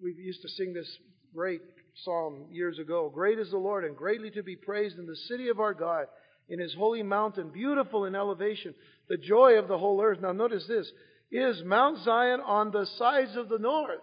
[0.01, 0.97] We used to sing this
[1.33, 1.61] great
[2.03, 3.11] psalm years ago.
[3.13, 6.07] Great is the Lord and greatly to be praised in the city of our God,
[6.49, 8.73] in his holy mountain, beautiful in elevation,
[9.09, 10.19] the joy of the whole earth.
[10.21, 10.91] Now notice this.
[11.31, 14.01] Is Mount Zion on the sides of the north,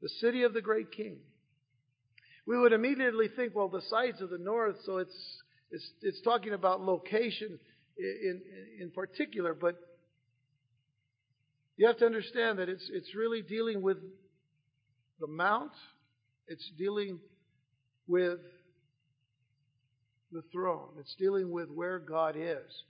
[0.00, 1.18] the city of the great king?
[2.46, 6.52] We would immediately think, well, the sides of the north, so it's, it's, it's talking
[6.52, 7.58] about location
[7.98, 8.40] in,
[8.80, 9.76] in particular, but
[11.76, 13.98] you have to understand that it's, it's really dealing with
[15.18, 15.72] the mount,
[16.48, 17.20] it's dealing
[18.06, 18.38] with
[20.32, 20.88] the throne.
[20.98, 22.84] It's dealing with where God is.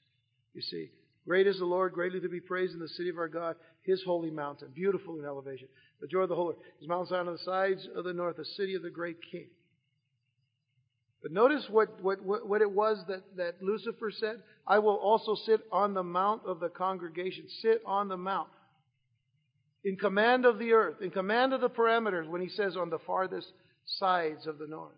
[0.55, 0.91] You see,
[1.27, 4.03] great is the Lord, greatly to be praised in the city of our God, his
[4.05, 5.69] holy mountain, beautiful in elevation.
[6.01, 6.57] The joy of the Holy.
[6.79, 9.47] His Mount Zion on the sides of the north, the city of the great king.
[11.23, 14.43] But notice what, what, what it was that, that Lucifer said.
[14.67, 17.45] I will also sit on the mount of the congregation.
[17.61, 18.49] Sit on the mount.
[19.85, 22.99] In command of the earth, in command of the parameters, when he says on the
[23.07, 23.49] farthest
[23.99, 24.93] sides of the north.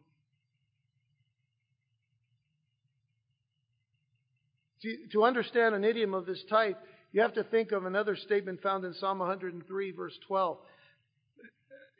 [5.12, 6.78] To, understand an idiom of this type,
[7.12, 10.58] you have to think of another statement found in Psalm 103, verse 12.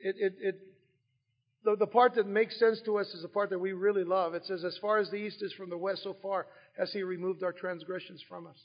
[0.01, 0.61] It, it, it,
[1.65, 4.35] the, the part that makes sense to us is the part that we really love.
[4.35, 7.03] It says, As far as the east is from the west, so far has He
[7.03, 8.57] removed our transgressions from us.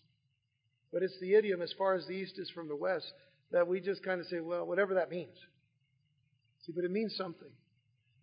[0.91, 3.11] But it's the idiom, as far as the east is from the west,
[3.51, 5.37] that we just kind of say, well, whatever that means.
[6.65, 7.51] See, but it means something.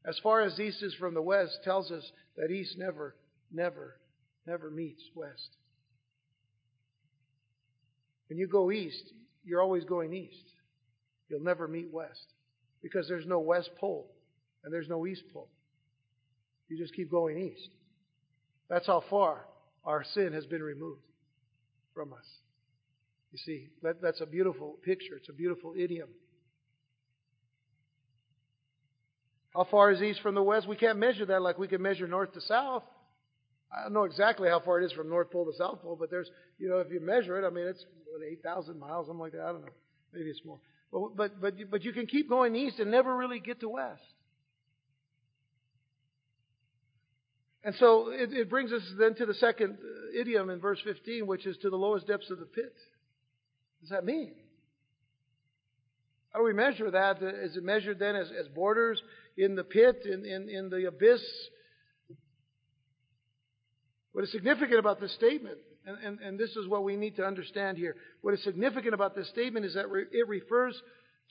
[0.07, 3.15] As far as east is from the west tells us that east never,
[3.53, 3.97] never,
[4.47, 5.57] never meets west.
[8.29, 9.13] When you go east,
[9.45, 10.45] you're always going east.
[11.29, 12.27] You'll never meet west
[12.83, 14.11] because there's no west pole
[14.63, 15.49] and there's no east pole.
[16.69, 17.69] You just keep going east.
[18.69, 19.47] That's how far
[19.85, 21.03] our sin has been removed
[21.95, 22.25] from us.
[23.33, 25.17] You see, that, that's a beautiful picture.
[25.17, 26.09] It's a beautiful idiom.
[29.55, 30.69] How far is east from the west?
[30.69, 32.83] We can't measure that like we can measure north to south.
[33.77, 36.11] I don't know exactly how far it is from North Pole to South Pole, but
[36.11, 39.33] there's, you know, if you measure it, I mean, it's what, 8,000 miles, something like
[39.33, 39.43] that.
[39.43, 39.73] I don't know.
[40.13, 40.59] Maybe it's more.
[40.93, 44.03] But, but, but, but you can keep going east and never really get to west.
[47.65, 51.27] And so it, it brings us then to the second uh, idiom in verse 15,
[51.27, 52.75] which is to the lowest depths of the pit.
[53.81, 54.35] What does that mean?
[56.31, 57.23] How do we measure that?
[57.23, 59.03] Is it measured then as, as borders
[59.37, 61.23] in the pit, in, in, in the abyss?
[64.15, 67.27] What is significant about this statement, and, and, and this is what we need to
[67.27, 70.81] understand here, what is significant about this statement is that re- it refers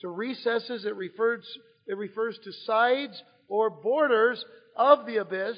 [0.02, 1.42] to recesses, it refers,
[1.86, 4.44] it refers to sides or borders
[4.76, 5.56] of the abyss.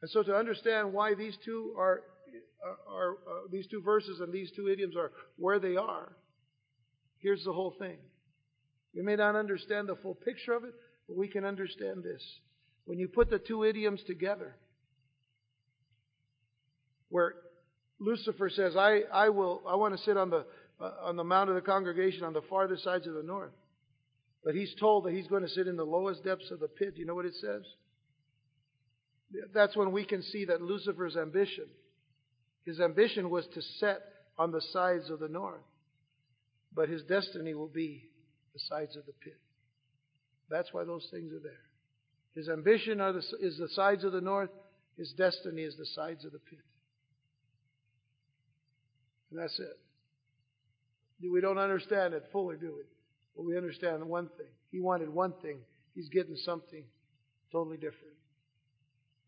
[0.00, 2.00] And so to understand why these two are,
[2.90, 6.16] are, are these two verses and these two idioms are where they are,
[7.18, 7.98] here's the whole thing.
[8.92, 10.74] We may not understand the full picture of it,
[11.06, 12.22] but we can understand this.
[12.84, 14.56] When you put the two idioms together,
[17.08, 17.34] where
[18.00, 20.44] Lucifer says, I, I will, I want to sit on the,
[20.80, 23.52] uh, on the mount of the congregation on the farthest sides of the north.
[24.44, 26.94] But he's told that he's going to sit in the lowest depths of the pit.
[26.94, 27.62] Do you know what it says?
[29.54, 31.66] That's when we can see that Lucifer's ambition,
[32.66, 34.00] his ambition was to set
[34.36, 35.62] on the sides of the north.
[36.74, 38.08] But his destiny will be
[38.54, 39.38] the sides of the pit.
[40.50, 41.60] That's why those things are there.
[42.34, 44.50] His ambition the, is the sides of the north.
[44.96, 46.58] His destiny is the sides of the pit.
[49.30, 49.78] And that's it.
[51.30, 52.82] We don't understand it fully, do we?
[53.36, 54.48] But we understand one thing.
[54.70, 55.58] He wanted one thing.
[55.94, 56.84] He's getting something
[57.50, 58.16] totally different.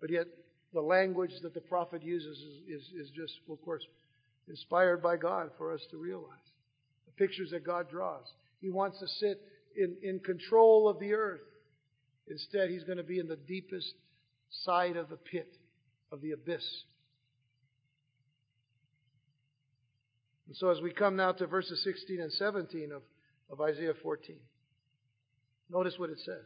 [0.00, 0.26] But yet,
[0.72, 3.82] the language that the prophet uses is, is, is just, of course,
[4.48, 6.28] inspired by God for us to realize.
[7.06, 8.24] The pictures that God draws.
[8.60, 9.40] He wants to sit
[9.76, 11.40] in, in control of the earth.
[12.28, 13.92] Instead, he's going to be in the deepest
[14.64, 15.56] side of the pit,
[16.10, 16.64] of the abyss.
[20.46, 23.02] And so, as we come now to verses 16 and 17 of,
[23.50, 24.36] of Isaiah 14,
[25.70, 26.44] notice what it says.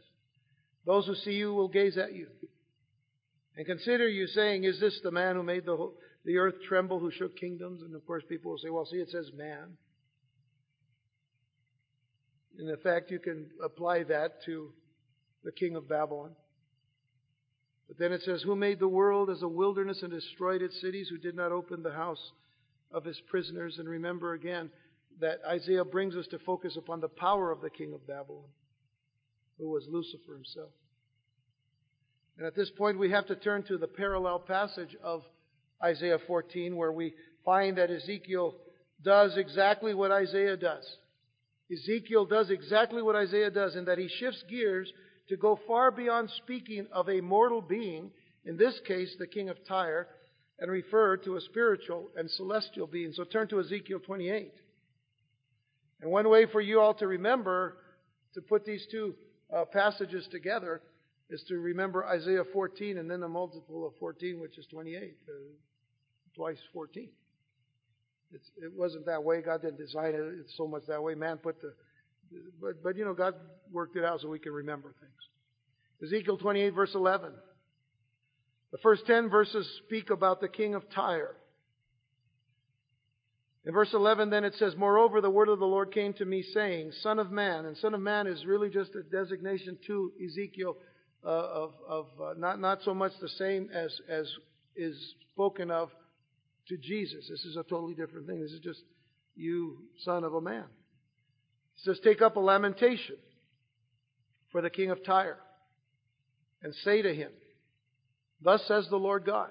[0.85, 2.27] Those who see you will gaze at you
[3.55, 5.91] and consider you, saying, Is this the man who made the,
[6.23, 7.81] the earth tremble, who shook kingdoms?
[7.81, 9.77] And of course, people will say, Well, see, it says man.
[12.57, 14.71] In effect, you can apply that to
[15.43, 16.31] the king of Babylon.
[17.87, 21.09] But then it says, Who made the world as a wilderness and destroyed its cities,
[21.09, 22.31] who did not open the house
[22.91, 23.77] of his prisoners.
[23.79, 24.69] And remember again
[25.19, 28.47] that Isaiah brings us to focus upon the power of the king of Babylon,
[29.57, 30.69] who was Lucifer himself.
[32.37, 35.23] And at this point, we have to turn to the parallel passage of
[35.83, 38.55] Isaiah 14, where we find that Ezekiel
[39.03, 40.85] does exactly what Isaiah does.
[41.71, 44.91] Ezekiel does exactly what Isaiah does in that he shifts gears
[45.29, 48.11] to go far beyond speaking of a mortal being,
[48.45, 50.07] in this case, the king of Tyre,
[50.59, 53.13] and refer to a spiritual and celestial being.
[53.13, 54.53] So turn to Ezekiel 28.
[56.01, 57.77] And one way for you all to remember
[58.33, 59.15] to put these two
[59.55, 60.81] uh, passages together
[61.29, 65.31] is to remember Isaiah 14 and then the multiple of 14, which is 28, uh,
[66.35, 67.09] twice 14.
[68.31, 69.41] It's, it wasn't that way.
[69.41, 70.21] God didn't design it.
[70.39, 71.15] It's so much that way.
[71.15, 71.73] Man put the,
[72.61, 73.35] but, but you know, God
[73.71, 76.11] worked it out so we can remember things.
[76.11, 77.31] Ezekiel 28, verse 11.
[78.71, 81.35] The first ten verses speak about the king of Tyre.
[83.65, 86.43] In verse 11, then it says, Moreover, the word of the Lord came to me,
[86.53, 87.65] saying, Son of man.
[87.65, 90.77] And Son of man is really just a designation to Ezekiel
[91.25, 94.31] uh, of, of uh, not, not so much the same as, as
[94.75, 94.95] is
[95.33, 95.89] spoken of
[96.69, 97.27] to Jesus.
[97.29, 98.39] This is a totally different thing.
[98.39, 98.81] This is just
[99.35, 100.65] you, son of a man.
[101.83, 103.15] Says, Take up a lamentation
[104.51, 105.37] for the king of Tyre
[106.61, 107.31] and say to him,
[108.41, 109.49] Thus says the Lord God,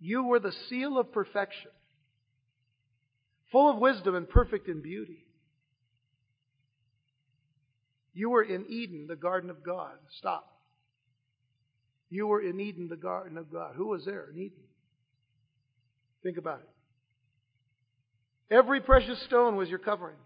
[0.00, 1.70] You were the seal of perfection,
[3.52, 5.24] full of wisdom and perfect in beauty.
[8.12, 9.92] You were in Eden, the garden of God.
[10.18, 10.48] Stop.
[12.10, 13.74] You were in Eden, the garden of God.
[13.76, 14.62] Who was there in Eden?
[16.22, 18.54] Think about it.
[18.54, 20.16] Every precious stone was your covering.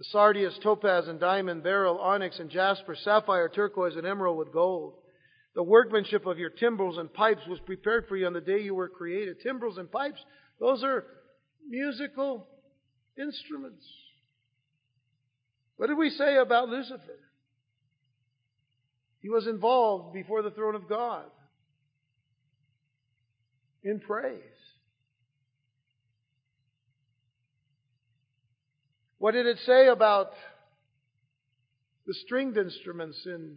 [0.00, 4.94] The sardius, topaz, and diamond, beryl, onyx, and jasper, sapphire, turquoise, and emerald with gold.
[5.54, 8.74] The workmanship of your timbrels and pipes was prepared for you on the day you
[8.74, 9.42] were created.
[9.42, 10.18] Timbrels and pipes,
[10.58, 11.04] those are
[11.68, 12.48] musical
[13.18, 13.84] instruments.
[15.76, 17.18] What did we say about Lucifer?
[19.20, 21.26] He was involved before the throne of God
[23.84, 24.40] in praise.
[29.20, 30.30] What did it say about
[32.06, 33.56] the stringed instruments in,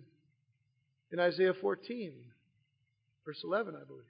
[1.14, 2.12] in Isaiah 14,
[3.26, 4.04] verse 11, I believe?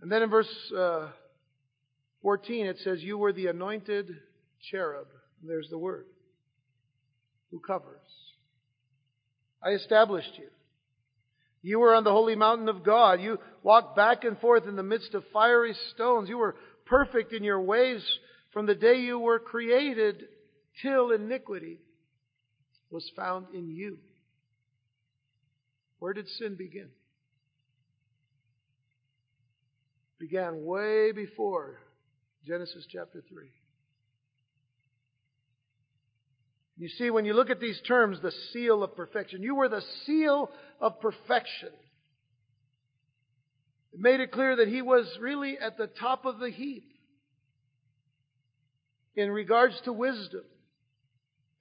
[0.00, 1.08] And then in verse uh,
[2.22, 4.10] 14, it says, You were the anointed
[4.70, 5.08] cherub.
[5.40, 6.06] And there's the word.
[7.50, 7.98] Who covers.
[9.60, 10.46] I established you.
[11.62, 13.20] You were on the holy mountain of God.
[13.20, 16.28] You walked back and forth in the midst of fiery stones.
[16.28, 16.54] You were
[16.86, 18.00] perfect in your ways
[18.54, 20.24] from the day you were created
[20.80, 21.80] till iniquity
[22.88, 23.98] was found in you.
[25.98, 26.88] Where did sin begin?
[30.12, 31.80] It began way before
[32.46, 33.50] Genesis chapter 3.
[36.76, 39.82] You see, when you look at these terms, the seal of perfection, you were the
[40.06, 40.48] seal
[40.80, 41.70] of perfection.
[43.92, 46.93] It made it clear that he was really at the top of the heap
[49.16, 50.44] in regards to wisdom,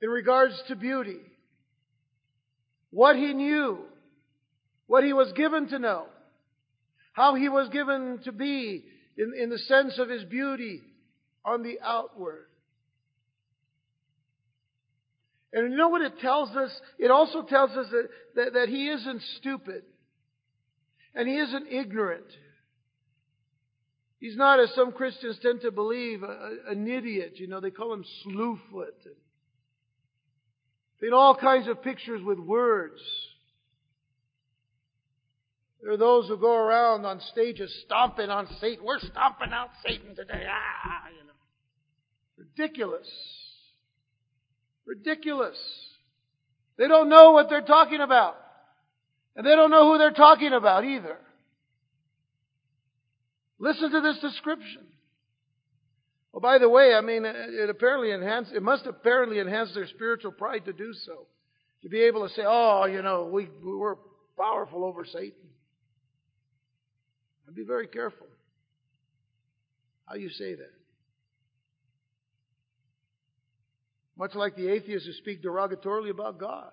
[0.02, 1.20] in regards to beauty,
[2.90, 3.80] what he knew,
[4.88, 6.06] what he was given to know,
[7.14, 8.84] how he was given to be
[9.18, 10.82] in, in the sense of his beauty
[11.46, 12.46] on the outward.
[15.54, 16.72] And you know what it tells us?
[16.98, 19.84] It also tells us that, that, that he isn't stupid.
[21.14, 22.26] And he isn't ignorant.
[24.24, 27.34] He's not, as some Christians tend to believe, a, an idiot.
[27.36, 28.96] You know, they call him slewfoot.
[31.02, 33.02] Paint all kinds of pictures with words.
[35.82, 38.86] There are those who go around on stages stomping on Satan.
[38.86, 40.46] We're stomping out Satan today.
[40.50, 42.48] Ah, you know.
[42.58, 43.10] Ridiculous.
[44.86, 45.58] Ridiculous.
[46.78, 48.38] They don't know what they're talking about.
[49.36, 51.18] And they don't know who they're talking about either.
[53.60, 54.84] Listen to this description.
[56.32, 60.32] Well, by the way, I mean, it apparently enhanced, it must apparently enhance their spiritual
[60.32, 61.28] pride to do so.
[61.84, 63.98] To be able to say, oh, you know, we, we're
[64.38, 65.34] powerful over Satan.
[67.46, 68.28] And be very careful
[70.06, 70.74] how you say that.
[74.18, 76.72] Much like the atheists who speak derogatorily about God.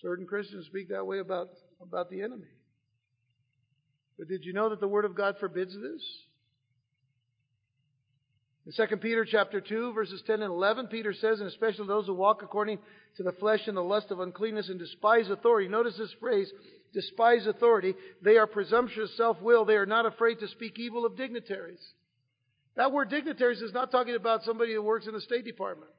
[0.00, 2.48] Certain Christians speak that way about, about the enemy.
[4.18, 6.02] But did you know that the Word of God forbids this?
[8.64, 12.14] In 2 Peter chapter 2, verses 10 and 11, Peter says, and especially those who
[12.14, 12.78] walk according
[13.16, 15.68] to the flesh and the lust of uncleanness and despise authority.
[15.68, 16.52] Notice this phrase,
[16.92, 17.94] despise authority.
[18.22, 19.64] They are presumptuous, self-will.
[19.64, 21.80] They are not afraid to speak evil of dignitaries.
[22.76, 25.90] That word dignitaries is not talking about somebody who works in the State Department.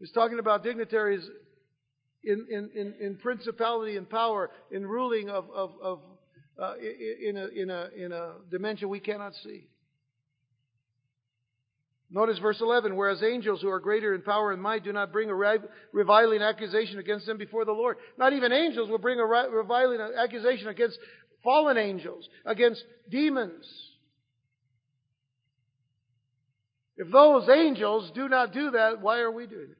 [0.00, 1.28] It's talking about dignitaries
[2.24, 6.00] in, in, in, in principality and power, in ruling of, of, of
[6.58, 9.68] uh, in, a, in, a, in a dimension we cannot see.
[12.10, 15.30] Notice verse 11, whereas angels who are greater in power and might do not bring
[15.30, 15.58] a
[15.92, 17.96] reviling accusation against them before the Lord.
[18.16, 20.98] Not even angels will bring a reviling accusation against
[21.42, 23.64] fallen angels, against demons.
[26.96, 29.78] If those angels do not do that, why are we doing it?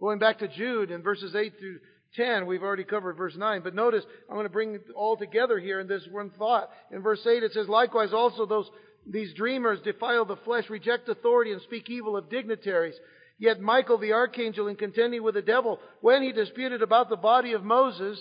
[0.00, 1.80] Going back to Jude in verses 8 through
[2.14, 5.58] 10, we've already covered verse 9, but notice, I'm going to bring it all together
[5.58, 6.70] here in this one thought.
[6.90, 8.70] In verse 8 it says, likewise also those
[9.06, 12.94] These dreamers defile the flesh, reject authority, and speak evil of dignitaries.
[13.38, 17.52] Yet Michael the archangel, in contending with the devil, when he disputed about the body
[17.52, 18.18] of Moses,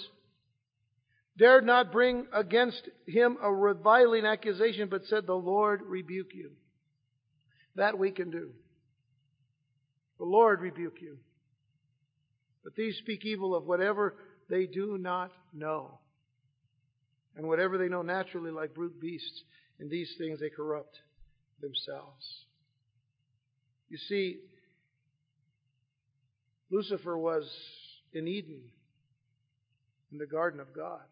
[1.37, 6.51] dared not bring against him a reviling accusation, but said, The Lord rebuke you.
[7.75, 8.51] That we can do.
[10.19, 11.17] The Lord rebuke you.
[12.67, 14.15] But these speak evil of whatever
[14.49, 15.99] they do not know.
[17.37, 19.41] And whatever they know naturally, like brute beasts,
[19.79, 20.99] in these things they corrupt
[21.61, 22.27] themselves.
[23.87, 24.39] You see,
[26.69, 27.49] Lucifer was
[28.11, 28.63] in Eden,
[30.11, 31.05] in the garden of God.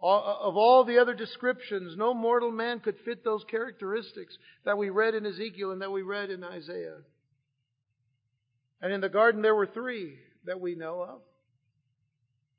[0.00, 4.88] Uh, of all the other descriptions, no mortal man could fit those characteristics that we
[4.88, 6.98] read in Ezekiel and that we read in Isaiah.
[8.80, 11.20] And in the garden there were three that we know of.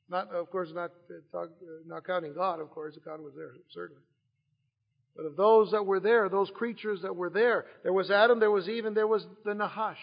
[0.09, 0.91] Not, of course, not,
[1.85, 2.97] not counting God, of course.
[3.03, 4.01] God was there, certainly.
[5.15, 8.51] But of those that were there, those creatures that were there, there was Adam, there
[8.51, 9.97] was Eve, and there was the Nahash,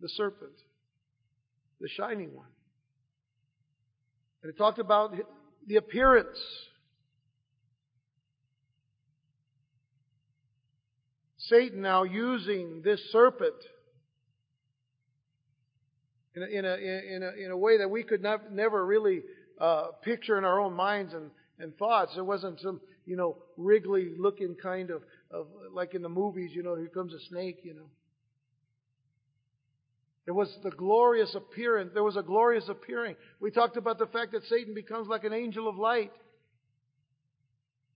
[0.00, 0.52] the serpent,
[1.80, 2.48] the shining one.
[4.42, 5.14] And it talked about
[5.66, 6.38] the appearance.
[11.38, 13.54] Satan now using this serpent
[16.42, 19.22] in a, in a, in a, in a way that we could not, never really
[19.60, 22.12] uh, picture in our own minds and, and thoughts.
[22.16, 26.62] It wasn't some you know, wriggly looking kind of, of like in the movies, you
[26.62, 27.88] know, here comes a snake, you know.
[30.26, 31.92] There was the glorious appearance.
[31.94, 33.16] There was a glorious appearing.
[33.40, 36.12] We talked about the fact that Satan becomes like an angel of light.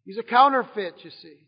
[0.06, 1.46] He's a counterfeit, you see.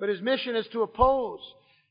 [0.00, 1.38] But his mission is to oppose.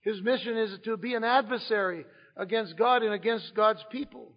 [0.02, 4.32] His mission is to be an adversary against God and against God's people.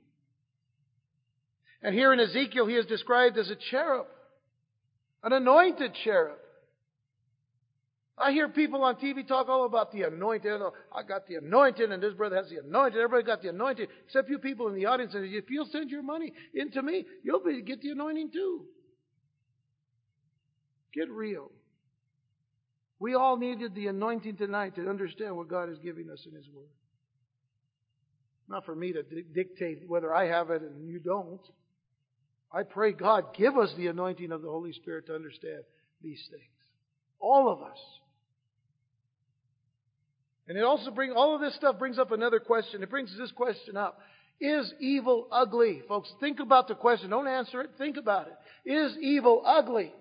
[1.82, 4.06] And here in Ezekiel, he is described as a cherub,
[5.22, 6.38] an anointed cherub.
[8.16, 10.50] I hear people on TV talk all about the anointing.
[10.50, 12.98] Oh, I got the anointing, and this brother has the anointing.
[12.98, 15.14] Everybody got the anointing, except you people in the audience.
[15.14, 18.66] And if you'll send your money into me, you'll be, get the anointing too.
[20.94, 21.50] Get real.
[22.98, 26.48] We all needed the anointing tonight to understand what God is giving us in His
[26.48, 26.68] Word.
[28.48, 31.40] Not for me to dictate whether I have it and you don't.
[32.52, 35.64] I pray God give us the anointing of the Holy Spirit to understand
[36.02, 36.44] these things.
[37.18, 37.78] All of us.
[40.46, 42.82] And it also brings, all of this stuff brings up another question.
[42.82, 43.98] It brings this question up.
[44.40, 45.82] Is evil ugly?
[45.88, 47.10] Folks, think about the question.
[47.10, 47.70] Don't answer it.
[47.78, 48.70] Think about it.
[48.70, 49.92] Is evil ugly?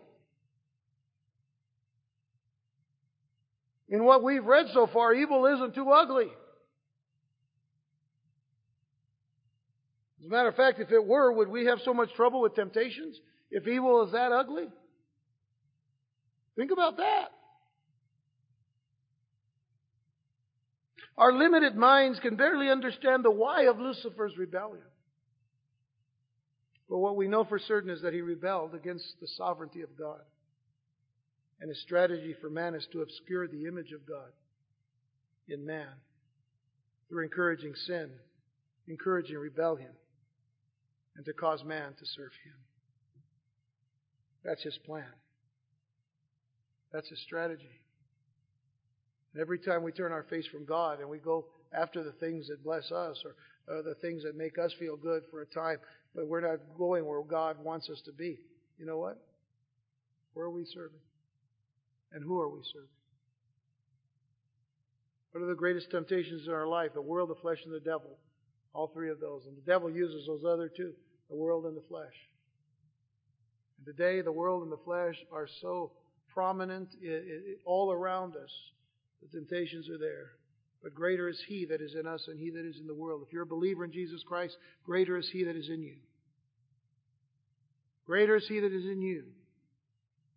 [3.93, 6.25] In what we've read so far, evil isn't too ugly.
[10.19, 12.55] As a matter of fact, if it were, would we have so much trouble with
[12.55, 13.19] temptations
[13.51, 14.65] if evil is that ugly?
[16.55, 17.27] Think about that.
[21.15, 24.87] Our limited minds can barely understand the why of Lucifer's rebellion.
[26.89, 30.21] But what we know for certain is that he rebelled against the sovereignty of God.
[31.64, 34.34] And his strategy for man is to obscure the image of God
[35.47, 35.88] in man
[37.07, 38.09] through encouraging sin,
[38.89, 39.91] encouraging rebellion,
[41.16, 42.55] and to cause man to serve him.
[44.43, 45.07] That's his plan.
[46.91, 47.80] That's his strategy.
[49.34, 52.49] And every time we turn our face from God and we go after the things
[52.49, 53.36] that bless us or
[53.74, 55.78] uh, the things that make us feel good for a time,
[56.14, 58.38] but we're not going where God wants us to be,
[58.78, 59.18] you know what?
[60.34, 60.99] Where are we serving?
[62.14, 62.88] And who are we serving?
[65.32, 66.91] What are the greatest temptations in our life?
[66.93, 68.18] The world, the flesh, and the devil.
[68.74, 69.45] All three of those.
[69.47, 70.93] And the devil uses those other two
[71.30, 72.14] the world and the flesh.
[73.78, 75.91] And today, the world and the flesh are so
[76.32, 78.51] prominent it, it, all around us.
[79.24, 80.34] The temptations are there.
[80.84, 83.24] But greater is He that is in us than He that is in the world.
[83.26, 85.95] If you're a believer in Jesus Christ, greater is He that is in you.
[88.05, 89.24] Greater is He that is in you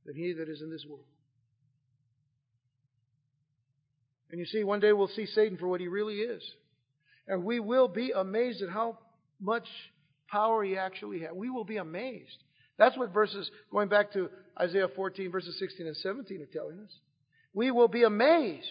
[0.07, 1.05] than He that is in this world.
[4.31, 6.43] And you see, one day we'll see Satan for what he really is.
[7.29, 8.99] And we will be amazed at how
[9.41, 9.67] much
[10.29, 11.33] power he actually had.
[11.33, 12.43] We will be amazed.
[12.79, 14.29] That's what verses, going back to
[14.61, 16.91] Isaiah 14, verses 16 and 17 are telling us.
[17.55, 18.67] We will be amazed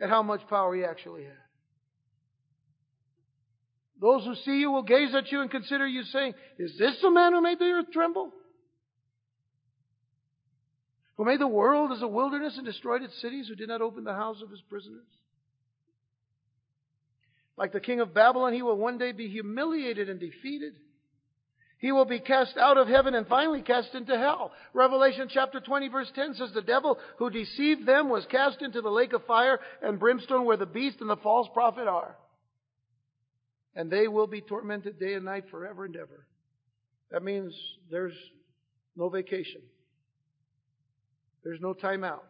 [0.00, 1.32] at how much power he actually had.
[4.00, 7.10] Those who see you will gaze at you and consider you saying, Is this the
[7.10, 8.32] man who made the earth tremble?
[11.16, 14.04] Who made the world as a wilderness and destroyed its cities, who did not open
[14.04, 15.06] the house of his prisoners?
[17.56, 20.74] Like the king of Babylon, he will one day be humiliated and defeated.
[21.78, 24.52] He will be cast out of heaven and finally cast into hell.
[24.72, 28.90] Revelation chapter 20 verse 10 says the devil who deceived them was cast into the
[28.90, 32.16] lake of fire and brimstone where the beast and the false prophet are.
[33.76, 36.26] And they will be tormented day and night forever and ever.
[37.10, 37.54] That means
[37.90, 38.16] there's
[38.96, 39.60] no vacation.
[41.44, 42.28] There's no time out.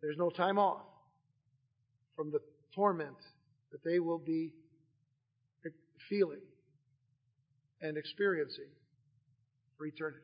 [0.00, 0.82] There's no time off
[2.16, 2.40] from the
[2.74, 3.16] torment
[3.72, 4.52] that they will be
[6.08, 6.40] feeling
[7.80, 8.68] and experiencing
[9.76, 10.18] for eternity.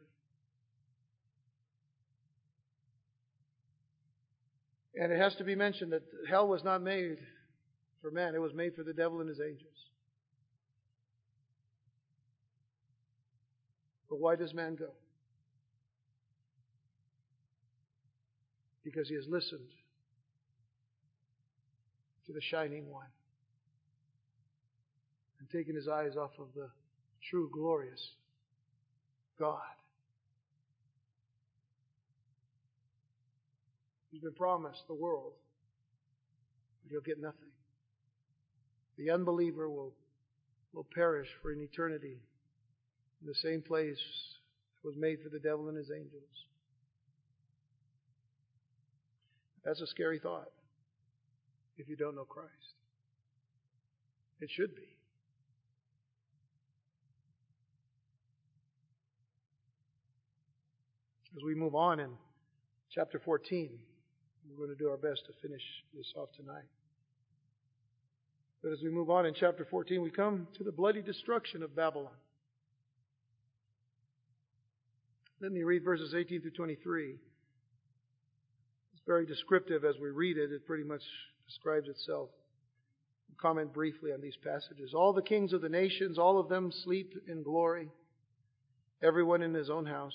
[4.94, 7.18] And it has to be mentioned that hell was not made
[8.02, 9.66] for man, it was made for the devil and his angels.
[14.08, 14.90] But why does man go?
[18.91, 19.68] Because he has listened
[22.26, 23.07] to the shining one
[25.38, 26.68] and taken his eyes off of the
[27.30, 28.01] true, glorious
[29.38, 29.61] God.
[34.11, 35.34] He's been promised the world,
[36.82, 37.53] but he'll get nothing.
[38.99, 39.93] The unbeliever will,
[40.72, 42.18] will perish for an eternity
[43.20, 44.01] in the same place
[44.82, 46.49] that was made for the devil and his angels.
[49.70, 50.50] That's a scary thought
[51.78, 52.50] if you don't know Christ.
[54.40, 54.82] It should be.
[61.36, 62.10] As we move on in
[62.92, 63.70] chapter 14,
[64.50, 65.62] we're going to do our best to finish
[65.94, 66.66] this off tonight.
[68.64, 71.76] But as we move on in chapter 14, we come to the bloody destruction of
[71.76, 72.10] Babylon.
[75.40, 77.20] Let me read verses 18 through 23.
[79.11, 80.52] Very descriptive as we read it.
[80.52, 81.02] It pretty much
[81.44, 82.28] describes itself.
[83.28, 84.94] I'll comment briefly on these passages.
[84.94, 87.88] All the kings of the nations, all of them sleep in glory,
[89.02, 90.14] everyone in his own house.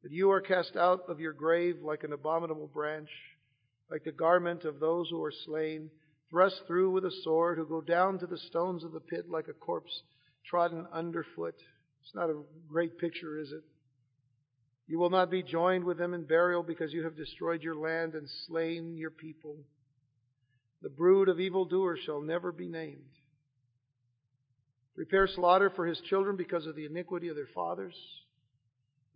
[0.00, 3.08] But you are cast out of your grave like an abominable branch,
[3.90, 5.90] like the garment of those who are slain,
[6.30, 9.48] thrust through with a sword, who go down to the stones of the pit like
[9.48, 10.04] a corpse
[10.48, 11.56] trodden underfoot.
[12.04, 13.64] It's not a great picture, is it?
[14.92, 18.12] You will not be joined with them in burial because you have destroyed your land
[18.12, 19.56] and slain your people.
[20.82, 23.08] The brood of evildoers shall never be named.
[24.94, 27.94] Prepare slaughter for his children because of the iniquity of their fathers,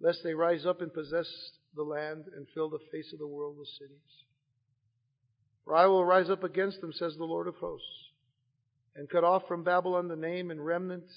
[0.01, 1.27] lest they rise up and possess
[1.75, 4.25] the land and fill the face of the world with cities.
[5.67, 7.87] For I will rise up against them, says the Lord of hosts,
[8.95, 11.11] and cut off from Babylon the name and remnant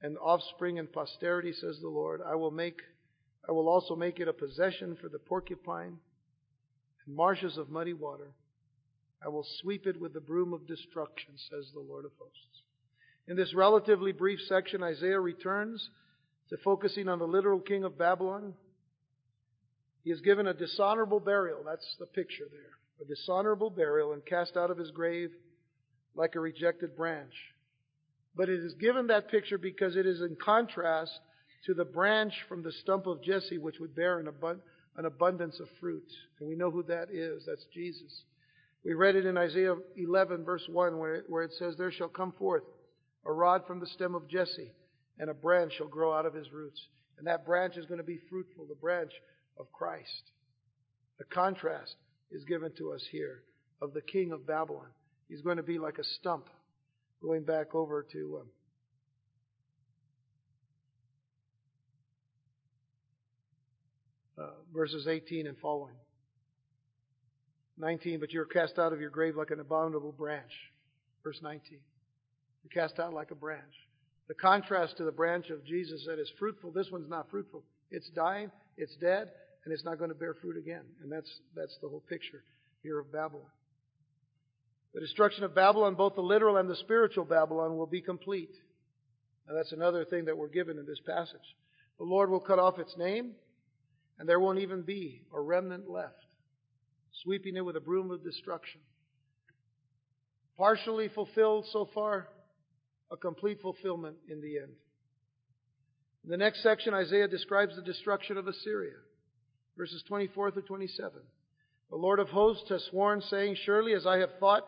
[0.00, 2.20] and offspring and posterity, says the Lord.
[2.24, 2.80] I will make
[3.48, 5.98] I will also make it a possession for the porcupine
[7.06, 8.32] and marshes of muddy water.
[9.24, 12.62] I will sweep it with the broom of destruction, says the Lord of hosts.
[13.26, 15.88] In this relatively brief section, Isaiah returns
[16.50, 18.54] to focusing on the literal king of Babylon.
[20.02, 21.62] He is given a dishonorable burial.
[21.64, 23.06] That's the picture there.
[23.06, 25.30] A dishonorable burial and cast out of his grave
[26.14, 27.32] like a rejected branch.
[28.36, 31.18] But it is given that picture because it is in contrast
[31.66, 34.60] to the branch from the stump of Jesse, which would bear an, abund-
[34.96, 36.06] an abundance of fruit.
[36.38, 37.44] And we know who that is.
[37.46, 38.24] That's Jesus.
[38.84, 42.08] We read it in Isaiah 11, verse 1, where it, where it says, There shall
[42.08, 42.64] come forth
[43.24, 44.72] a rod from the stem of Jesse,
[45.18, 46.80] and a branch shall grow out of his roots.
[47.16, 49.12] And that branch is going to be fruitful, the branch
[49.58, 50.32] of Christ.
[51.18, 51.94] The contrast
[52.30, 53.42] is given to us here
[53.80, 54.88] of the king of Babylon.
[55.28, 56.48] He's going to be like a stump,
[57.22, 58.48] going back over to um,
[64.38, 65.94] uh, verses 18 and following.
[67.78, 70.52] 19, but you're cast out of your grave like an abominable branch.
[71.22, 71.78] Verse 19.
[72.62, 73.62] You're cast out like a branch.
[74.28, 77.62] The contrast to the branch of Jesus that is fruitful, this one's not fruitful.
[77.90, 79.30] It's dying, it's dead,
[79.64, 80.84] and it's not going to bear fruit again.
[81.02, 82.42] And that's, that's the whole picture
[82.82, 83.50] here of Babylon.
[84.94, 88.54] The destruction of Babylon, both the literal and the spiritual Babylon, will be complete.
[89.48, 91.56] Now that's another thing that we're given in this passage.
[91.98, 93.32] The Lord will cut off its name,
[94.18, 96.26] and there won't even be a remnant left,
[97.22, 98.80] sweeping it with a broom of destruction.
[100.56, 102.28] Partially fulfilled so far,
[103.10, 104.72] a complete fulfillment in the end.
[106.24, 108.96] In the next section, Isaiah describes the destruction of Assyria,
[109.76, 111.20] verses 24 through 27.
[111.90, 114.62] The Lord of hosts has sworn, saying, Surely as I have thought,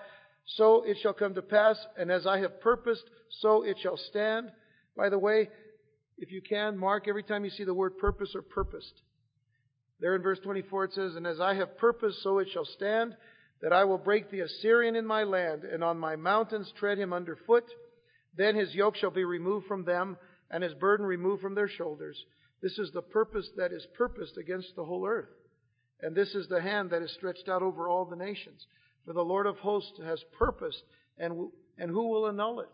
[0.45, 3.05] so it shall come to pass, and as I have purposed,
[3.41, 4.51] so it shall stand.
[4.97, 5.49] By the way,
[6.19, 9.03] if you can, mark every time you see the word purpose or purposed.
[10.01, 13.17] There in verse 24 it says, And as I have purposed, so it shall stand,
[13.63, 17.13] that I will break the Assyrian in my land, and on my mountains tread him
[17.13, 17.65] under foot.
[18.37, 20.19] Then his yoke shall be removed from them,
[20.51, 22.23] and his burden removed from their shoulders.
[22.63, 25.31] This is the purpose that is purposed against the whole earth.
[26.03, 28.67] And this is the hand that is stretched out over all the nations.
[29.07, 30.83] For the Lord of hosts has purposed,
[31.17, 32.69] and, and who will annul it?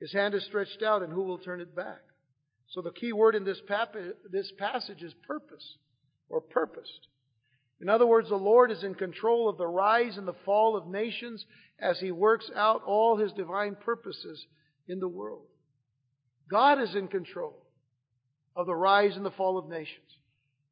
[0.00, 2.00] His hand is stretched out, and who will turn it back?
[2.70, 3.94] So the key word in this, pap-
[4.30, 5.76] this passage is purpose,
[6.28, 7.08] or purposed.
[7.80, 10.86] In other words, the Lord is in control of the rise and the fall of
[10.86, 11.44] nations
[11.80, 14.44] as He works out all His divine purposes
[14.86, 15.46] in the world.
[16.48, 17.56] God is in control
[18.54, 20.06] of the rise and the fall of nations.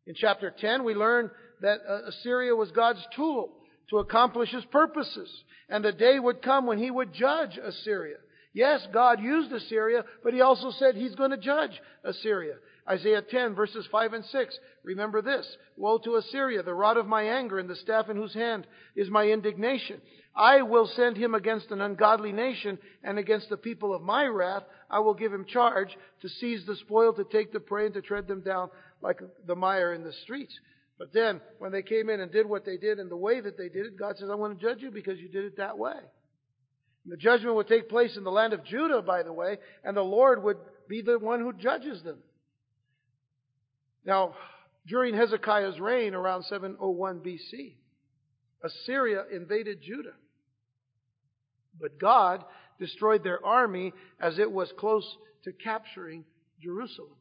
[0.07, 1.31] In chapter 10, we learn
[1.61, 3.53] that uh, Assyria was God's tool
[3.91, 5.31] to accomplish His purposes.
[5.69, 8.17] And the day would come when He would judge Assyria.
[8.59, 12.55] Yes, God used Assyria, but He also said He's going to judge Assyria.
[12.89, 14.59] Isaiah 10 verses 5 and 6.
[14.83, 15.47] Remember this.
[15.77, 19.09] Woe to Assyria, the rod of my anger and the staff in whose hand is
[19.11, 20.01] my indignation.
[20.35, 24.65] I will send him against an ungodly nation and against the people of my wrath.
[24.91, 28.03] I will give him charge to seize the spoil, to take the prey, and to
[28.03, 30.59] tread them down like the mire in the streets.
[30.99, 33.57] But then, when they came in and did what they did and the way that
[33.57, 35.79] they did it, God says, I want to judge you because you did it that
[35.79, 35.95] way.
[37.09, 40.03] The judgment would take place in the land of Judah, by the way, and the
[40.03, 42.19] Lord would be the one who judges them.
[44.05, 44.35] Now,
[44.87, 47.75] during Hezekiah's reign around 701 BC,
[48.63, 50.15] Assyria invaded Judah.
[51.81, 52.45] But God
[52.79, 56.25] destroyed their army as it was close to capturing
[56.63, 57.17] Jerusalem.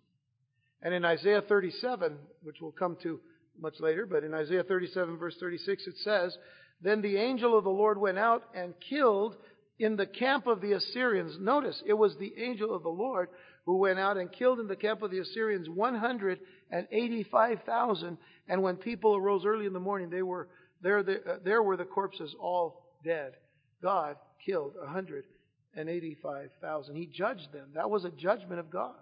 [0.82, 3.20] And in Isaiah 37, which we'll come to
[3.60, 6.38] much later, but in Isaiah 37 verse 36 it says,
[6.82, 9.38] Then the angel of the Lord went out and killed
[9.80, 11.38] in the camp of the Assyrians.
[11.40, 13.30] Notice, it was the angel of the Lord
[13.66, 18.18] who went out and killed in the camp of the Assyrians 185,000.
[18.48, 20.48] And when people arose early in the morning, they were
[20.82, 23.34] there, there, uh, there were the corpses all dead.
[23.82, 24.16] God
[24.46, 26.96] killed 185,000.
[26.96, 27.72] He judged them.
[27.76, 28.96] That was a judgment of God.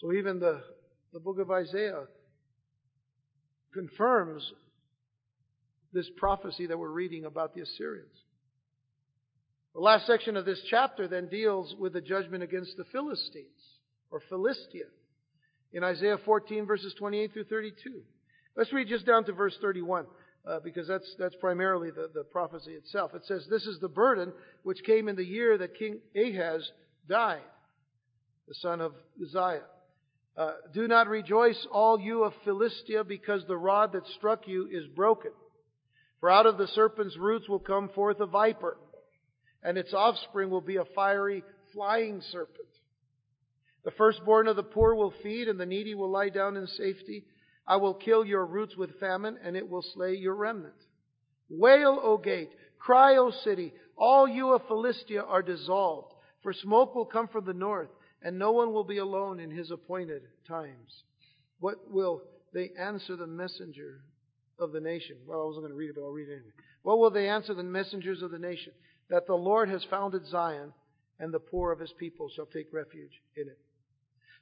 [0.00, 0.62] So even the,
[1.12, 2.06] the book of Isaiah
[3.72, 4.52] confirms
[5.92, 8.23] this prophecy that we're reading about the Assyrians.
[9.74, 13.48] The last section of this chapter then deals with the judgment against the Philistines,
[14.12, 14.84] or Philistia,
[15.72, 18.02] in Isaiah 14, verses 28 through 32.
[18.56, 20.06] Let's read just down to verse 31,
[20.46, 23.16] uh, because that's, that's primarily the, the prophecy itself.
[23.16, 26.70] It says, This is the burden which came in the year that King Ahaz
[27.08, 27.42] died,
[28.46, 29.64] the son of Uzziah.
[30.36, 34.86] Uh, Do not rejoice, all you of Philistia, because the rod that struck you is
[34.94, 35.32] broken.
[36.20, 38.76] For out of the serpent's roots will come forth a viper
[39.64, 41.42] and its offspring will be a fiery
[41.72, 42.68] flying serpent.
[43.84, 47.24] The firstborn of the poor will feed, and the needy will lie down in safety.
[47.66, 50.74] I will kill your roots with famine, and it will slay your remnant.
[51.48, 52.50] Wail, O gate!
[52.78, 53.72] Cry, O city!
[53.96, 56.12] All you of Philistia are dissolved,
[56.42, 57.88] for smoke will come from the north,
[58.22, 61.04] and no one will be alone in his appointed times.
[61.60, 64.00] What will they answer the messenger
[64.58, 65.16] of the nation?
[65.26, 66.52] Well, I wasn't going to read it, but I'll read it anyway.
[66.82, 68.72] What will they answer the messengers of the nation?
[69.10, 70.72] That the Lord has founded Zion,
[71.18, 73.58] and the poor of his people shall take refuge in it.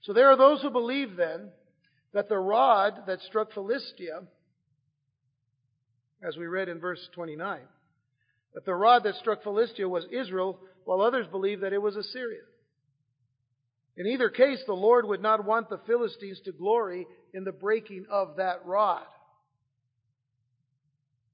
[0.03, 1.51] So there are those who believe then
[2.13, 4.23] that the rod that struck Philistia,
[6.23, 7.61] as we read in verse 29,
[8.55, 12.43] that the rod that struck Philistia was Israel, while others believe that it was Assyria.
[13.97, 18.07] In either case, the Lord would not want the Philistines to glory in the breaking
[18.11, 19.05] of that rod.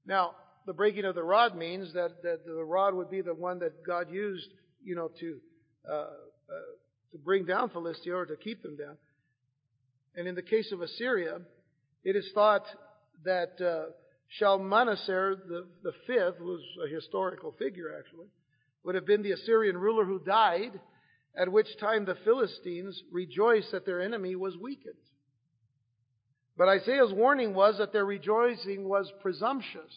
[0.05, 0.35] Now,
[0.69, 3.83] the breaking of the rod means that, that the rod would be the one that
[3.83, 4.49] God used,
[4.83, 5.39] you know, to
[5.89, 6.05] uh, uh,
[7.11, 8.95] to bring down Philistia or to keep them down.
[10.15, 11.39] And in the case of Assyria,
[12.03, 12.65] it is thought
[13.25, 13.91] that uh,
[14.27, 18.27] Shalmaneser the, the fifth, who's a historical figure actually,
[18.83, 20.79] would have been the Assyrian ruler who died,
[21.35, 24.93] at which time the Philistines rejoiced that their enemy was weakened.
[26.55, 29.95] But Isaiah's warning was that their rejoicing was presumptuous.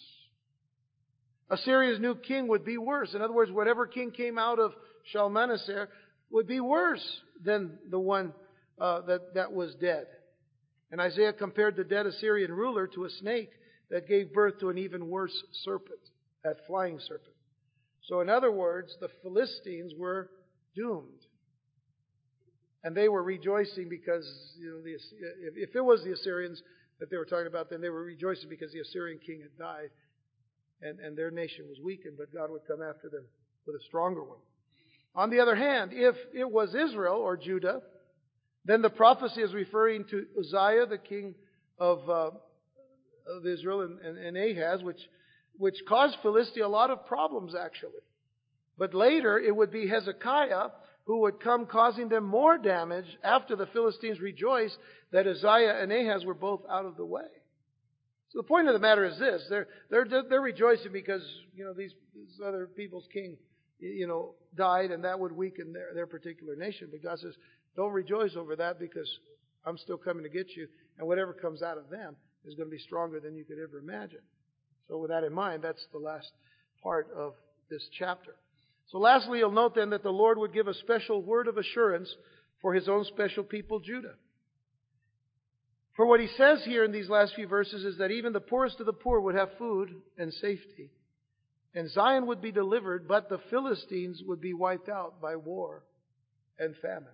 [1.53, 3.13] Assyria's new king would be worse.
[3.15, 4.73] In other words, whatever king came out of
[5.13, 5.91] Shalmaneser
[6.31, 7.07] would be worse
[7.45, 8.33] than the one
[8.81, 10.07] uh, that, that was dead.
[10.91, 13.51] And Isaiah compared the dead Assyrian ruler to a snake
[13.91, 16.01] that gave birth to an even worse serpent,
[16.43, 17.37] that flying serpent.
[18.09, 20.31] So, in other words, the Philistines were
[20.75, 21.21] doomed.
[22.83, 24.27] And they were rejoicing because,
[24.59, 24.97] you know, the,
[25.63, 26.63] if it was the Assyrians
[26.99, 29.91] that they were talking about, then they were rejoicing because the Assyrian king had died
[30.83, 33.25] and, and their nation was weakened, but God would come after them
[33.67, 34.39] with a stronger one.
[35.15, 37.83] On the other hand, if it was Israel or Judah,
[38.65, 41.35] then the prophecy is referring to Uzziah, the king
[41.79, 42.31] of, uh,
[43.27, 45.01] of Israel, and, and, and Ahaz, which,
[45.59, 48.01] which caused Philistia a lot of problems, actually.
[48.79, 50.69] But later it would be Hezekiah
[51.05, 54.79] who would come causing them more damage after the Philistines rejoiced
[55.11, 57.23] that Uzziah and Ahaz were both out of the way.
[58.33, 61.23] So the point of the matter is this: they're they're they're rejoicing because
[61.55, 63.37] you know these, these other people's king,
[63.79, 66.89] you know, died, and that would weaken their their particular nation.
[66.91, 67.35] But God says,
[67.77, 69.09] don't rejoice over that because
[69.67, 70.67] I'm still coming to get you,
[70.99, 72.17] and whatever comes out of them
[72.47, 74.23] is going to be stronger than you could ever imagine.
[74.89, 76.31] So with that in mind, that's the last
[76.83, 77.35] part of
[77.71, 78.35] this chapter.
[78.89, 82.15] So lastly, you'll note then that the Lord would give a special word of assurance
[82.61, 84.15] for his own special people, Judah.
[85.95, 88.81] For what he says here in these last few verses is that even the poorest
[88.81, 90.91] of the poor would have food and safety.
[91.75, 95.83] And Zion would be delivered, but the Philistines would be wiped out by war
[96.59, 97.09] and famine.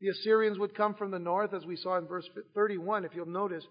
[0.00, 3.04] The Assyrians would come from the north, as we saw in verse 31.
[3.04, 3.64] If you'll notice,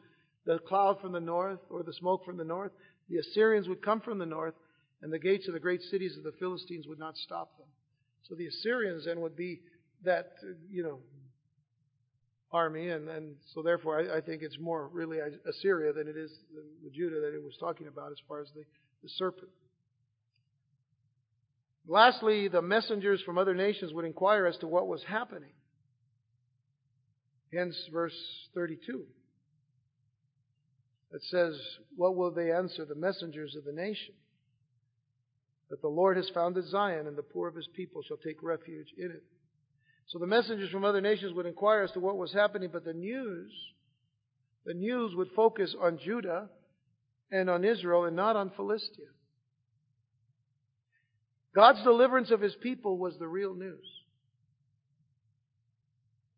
[0.45, 2.72] the cloud from the north or the smoke from the north,
[3.10, 4.54] the Assyrians would come from the north,
[5.02, 7.68] and the gates of the great cities of the Philistines would not stop them.
[8.24, 9.62] So the Assyrians then would be
[10.04, 10.32] that,
[10.70, 10.99] you know,
[12.52, 16.32] army, and, and so therefore I, I think it's more really Assyria than it is
[16.54, 18.64] the, the Judah that it was talking about as far as the,
[19.04, 19.49] the serpent.
[21.88, 25.52] Lastly, the messengers from other nations would inquire as to what was happening.
[27.54, 28.16] Hence, verse
[28.54, 29.04] 32.
[31.14, 31.60] It says,
[31.95, 34.14] What will they answer the messengers of the nation?
[35.70, 38.88] That the Lord has founded Zion, and the poor of his people shall take refuge
[38.97, 39.24] in it.
[40.12, 42.91] So the messengers from other nations would inquire as to what was happening, but the
[42.91, 43.49] news,
[44.66, 46.49] the news would focus on Judah
[47.32, 49.05] and on Israel and not on Philistia.
[51.55, 53.86] God's deliverance of his people was the real news.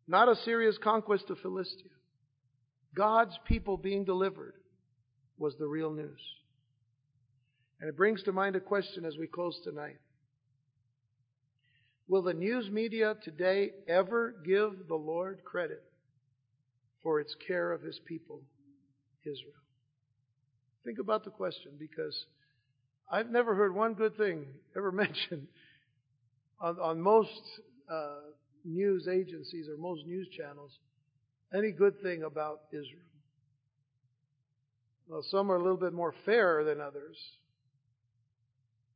[0.06, 1.90] Not Assyria's conquest of Philistia.
[2.94, 4.54] God's people being delivered
[5.36, 6.20] was the real news.
[7.80, 9.98] And it brings to mind a question as we close tonight.
[12.06, 15.82] Will the news media today ever give the Lord credit
[17.02, 18.42] for its care of his people,
[19.22, 19.54] Israel?
[20.84, 22.26] Think about the question because
[23.10, 24.46] I've never heard one good thing
[24.76, 25.46] ever mentioned
[26.60, 27.40] on, on most
[27.90, 28.20] uh,
[28.64, 30.72] news agencies or most news channels,
[31.54, 33.00] any good thing about Israel.
[35.06, 37.16] Well, some are a little bit more fair than others.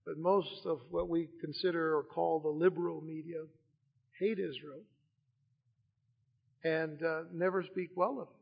[0.09, 3.43] But most of what we consider or call the liberal media
[4.19, 4.81] hate Israel
[6.65, 8.35] and uh, never speak well of it.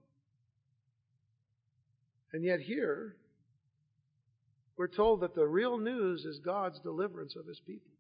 [2.37, 3.17] And yet here,
[4.77, 7.91] we're told that the real news is God's deliverance of His people.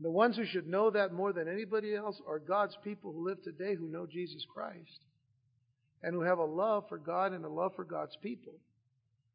[0.00, 3.40] The ones who should know that more than anybody else are God's people who live
[3.44, 4.98] today who know Jesus Christ
[6.02, 8.54] and who have a love for God and a love for God's people,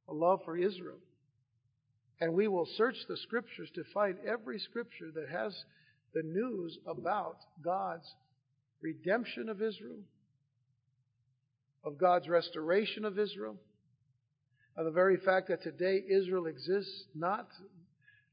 [0.09, 0.99] a love for Israel.
[2.23, 5.53] And we will search the scriptures to find every scripture that has
[6.13, 8.09] the news about God's
[8.81, 9.99] redemption of Israel,
[11.83, 13.57] of God's restoration of Israel,
[14.77, 17.49] of the very fact that today Israel exists not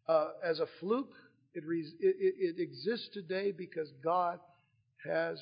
[0.07, 1.11] uh, as a fluke,
[1.53, 4.39] it, it, it exists today because God
[5.05, 5.37] has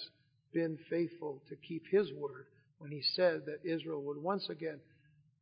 [0.55, 2.47] been faithful to keep His word
[2.79, 4.81] when He said that Israel would once again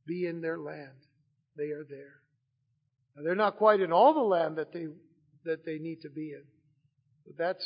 [0.08, 0.90] be in their land.
[1.56, 2.25] They are there.
[3.16, 4.86] Now, they're not quite in all the land that they
[5.44, 6.42] that they need to be in,
[7.24, 7.64] but that's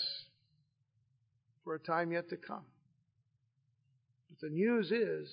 [1.65, 2.65] for a time yet to come.
[4.29, 5.33] But the news is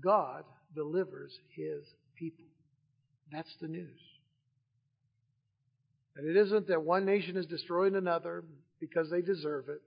[0.00, 1.84] God delivers His
[2.16, 2.44] people.
[3.30, 4.00] That's the news.
[6.16, 8.44] And it isn't that one nation is destroying another
[8.80, 9.80] because they deserve it.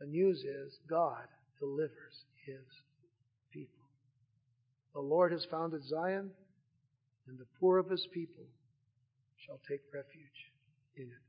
[0.00, 1.26] The news is God
[1.58, 2.64] delivers His
[3.52, 3.84] people.
[4.94, 6.30] The Lord has founded Zion
[7.28, 8.44] and the poor of his people
[9.46, 10.52] shall take refuge
[10.96, 11.28] in it.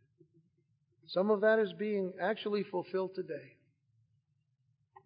[1.08, 3.58] Some of that is being actually fulfilled today.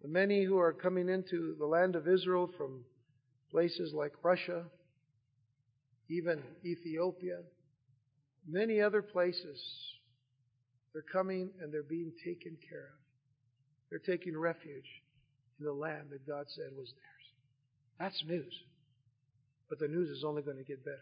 [0.02, 2.84] The many who are coming into the land of Israel from
[3.50, 4.64] places like Russia,
[6.10, 7.38] even Ethiopia,
[8.46, 9.58] many other places,
[10.92, 13.00] they're coming and they're being taken care of.
[13.88, 15.02] They're taking refuge
[15.58, 17.26] in the land that God said was theirs.
[17.98, 18.54] That's news.
[19.68, 20.98] But the news is only going to get better.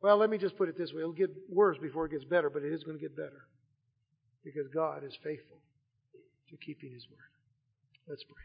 [0.00, 1.00] Well, let me just put it this way.
[1.00, 3.46] It'll get worse before it gets better, but it is going to get better.
[4.44, 5.58] Because God is faithful
[6.50, 7.18] to keeping His word.
[8.06, 8.44] Let's pray.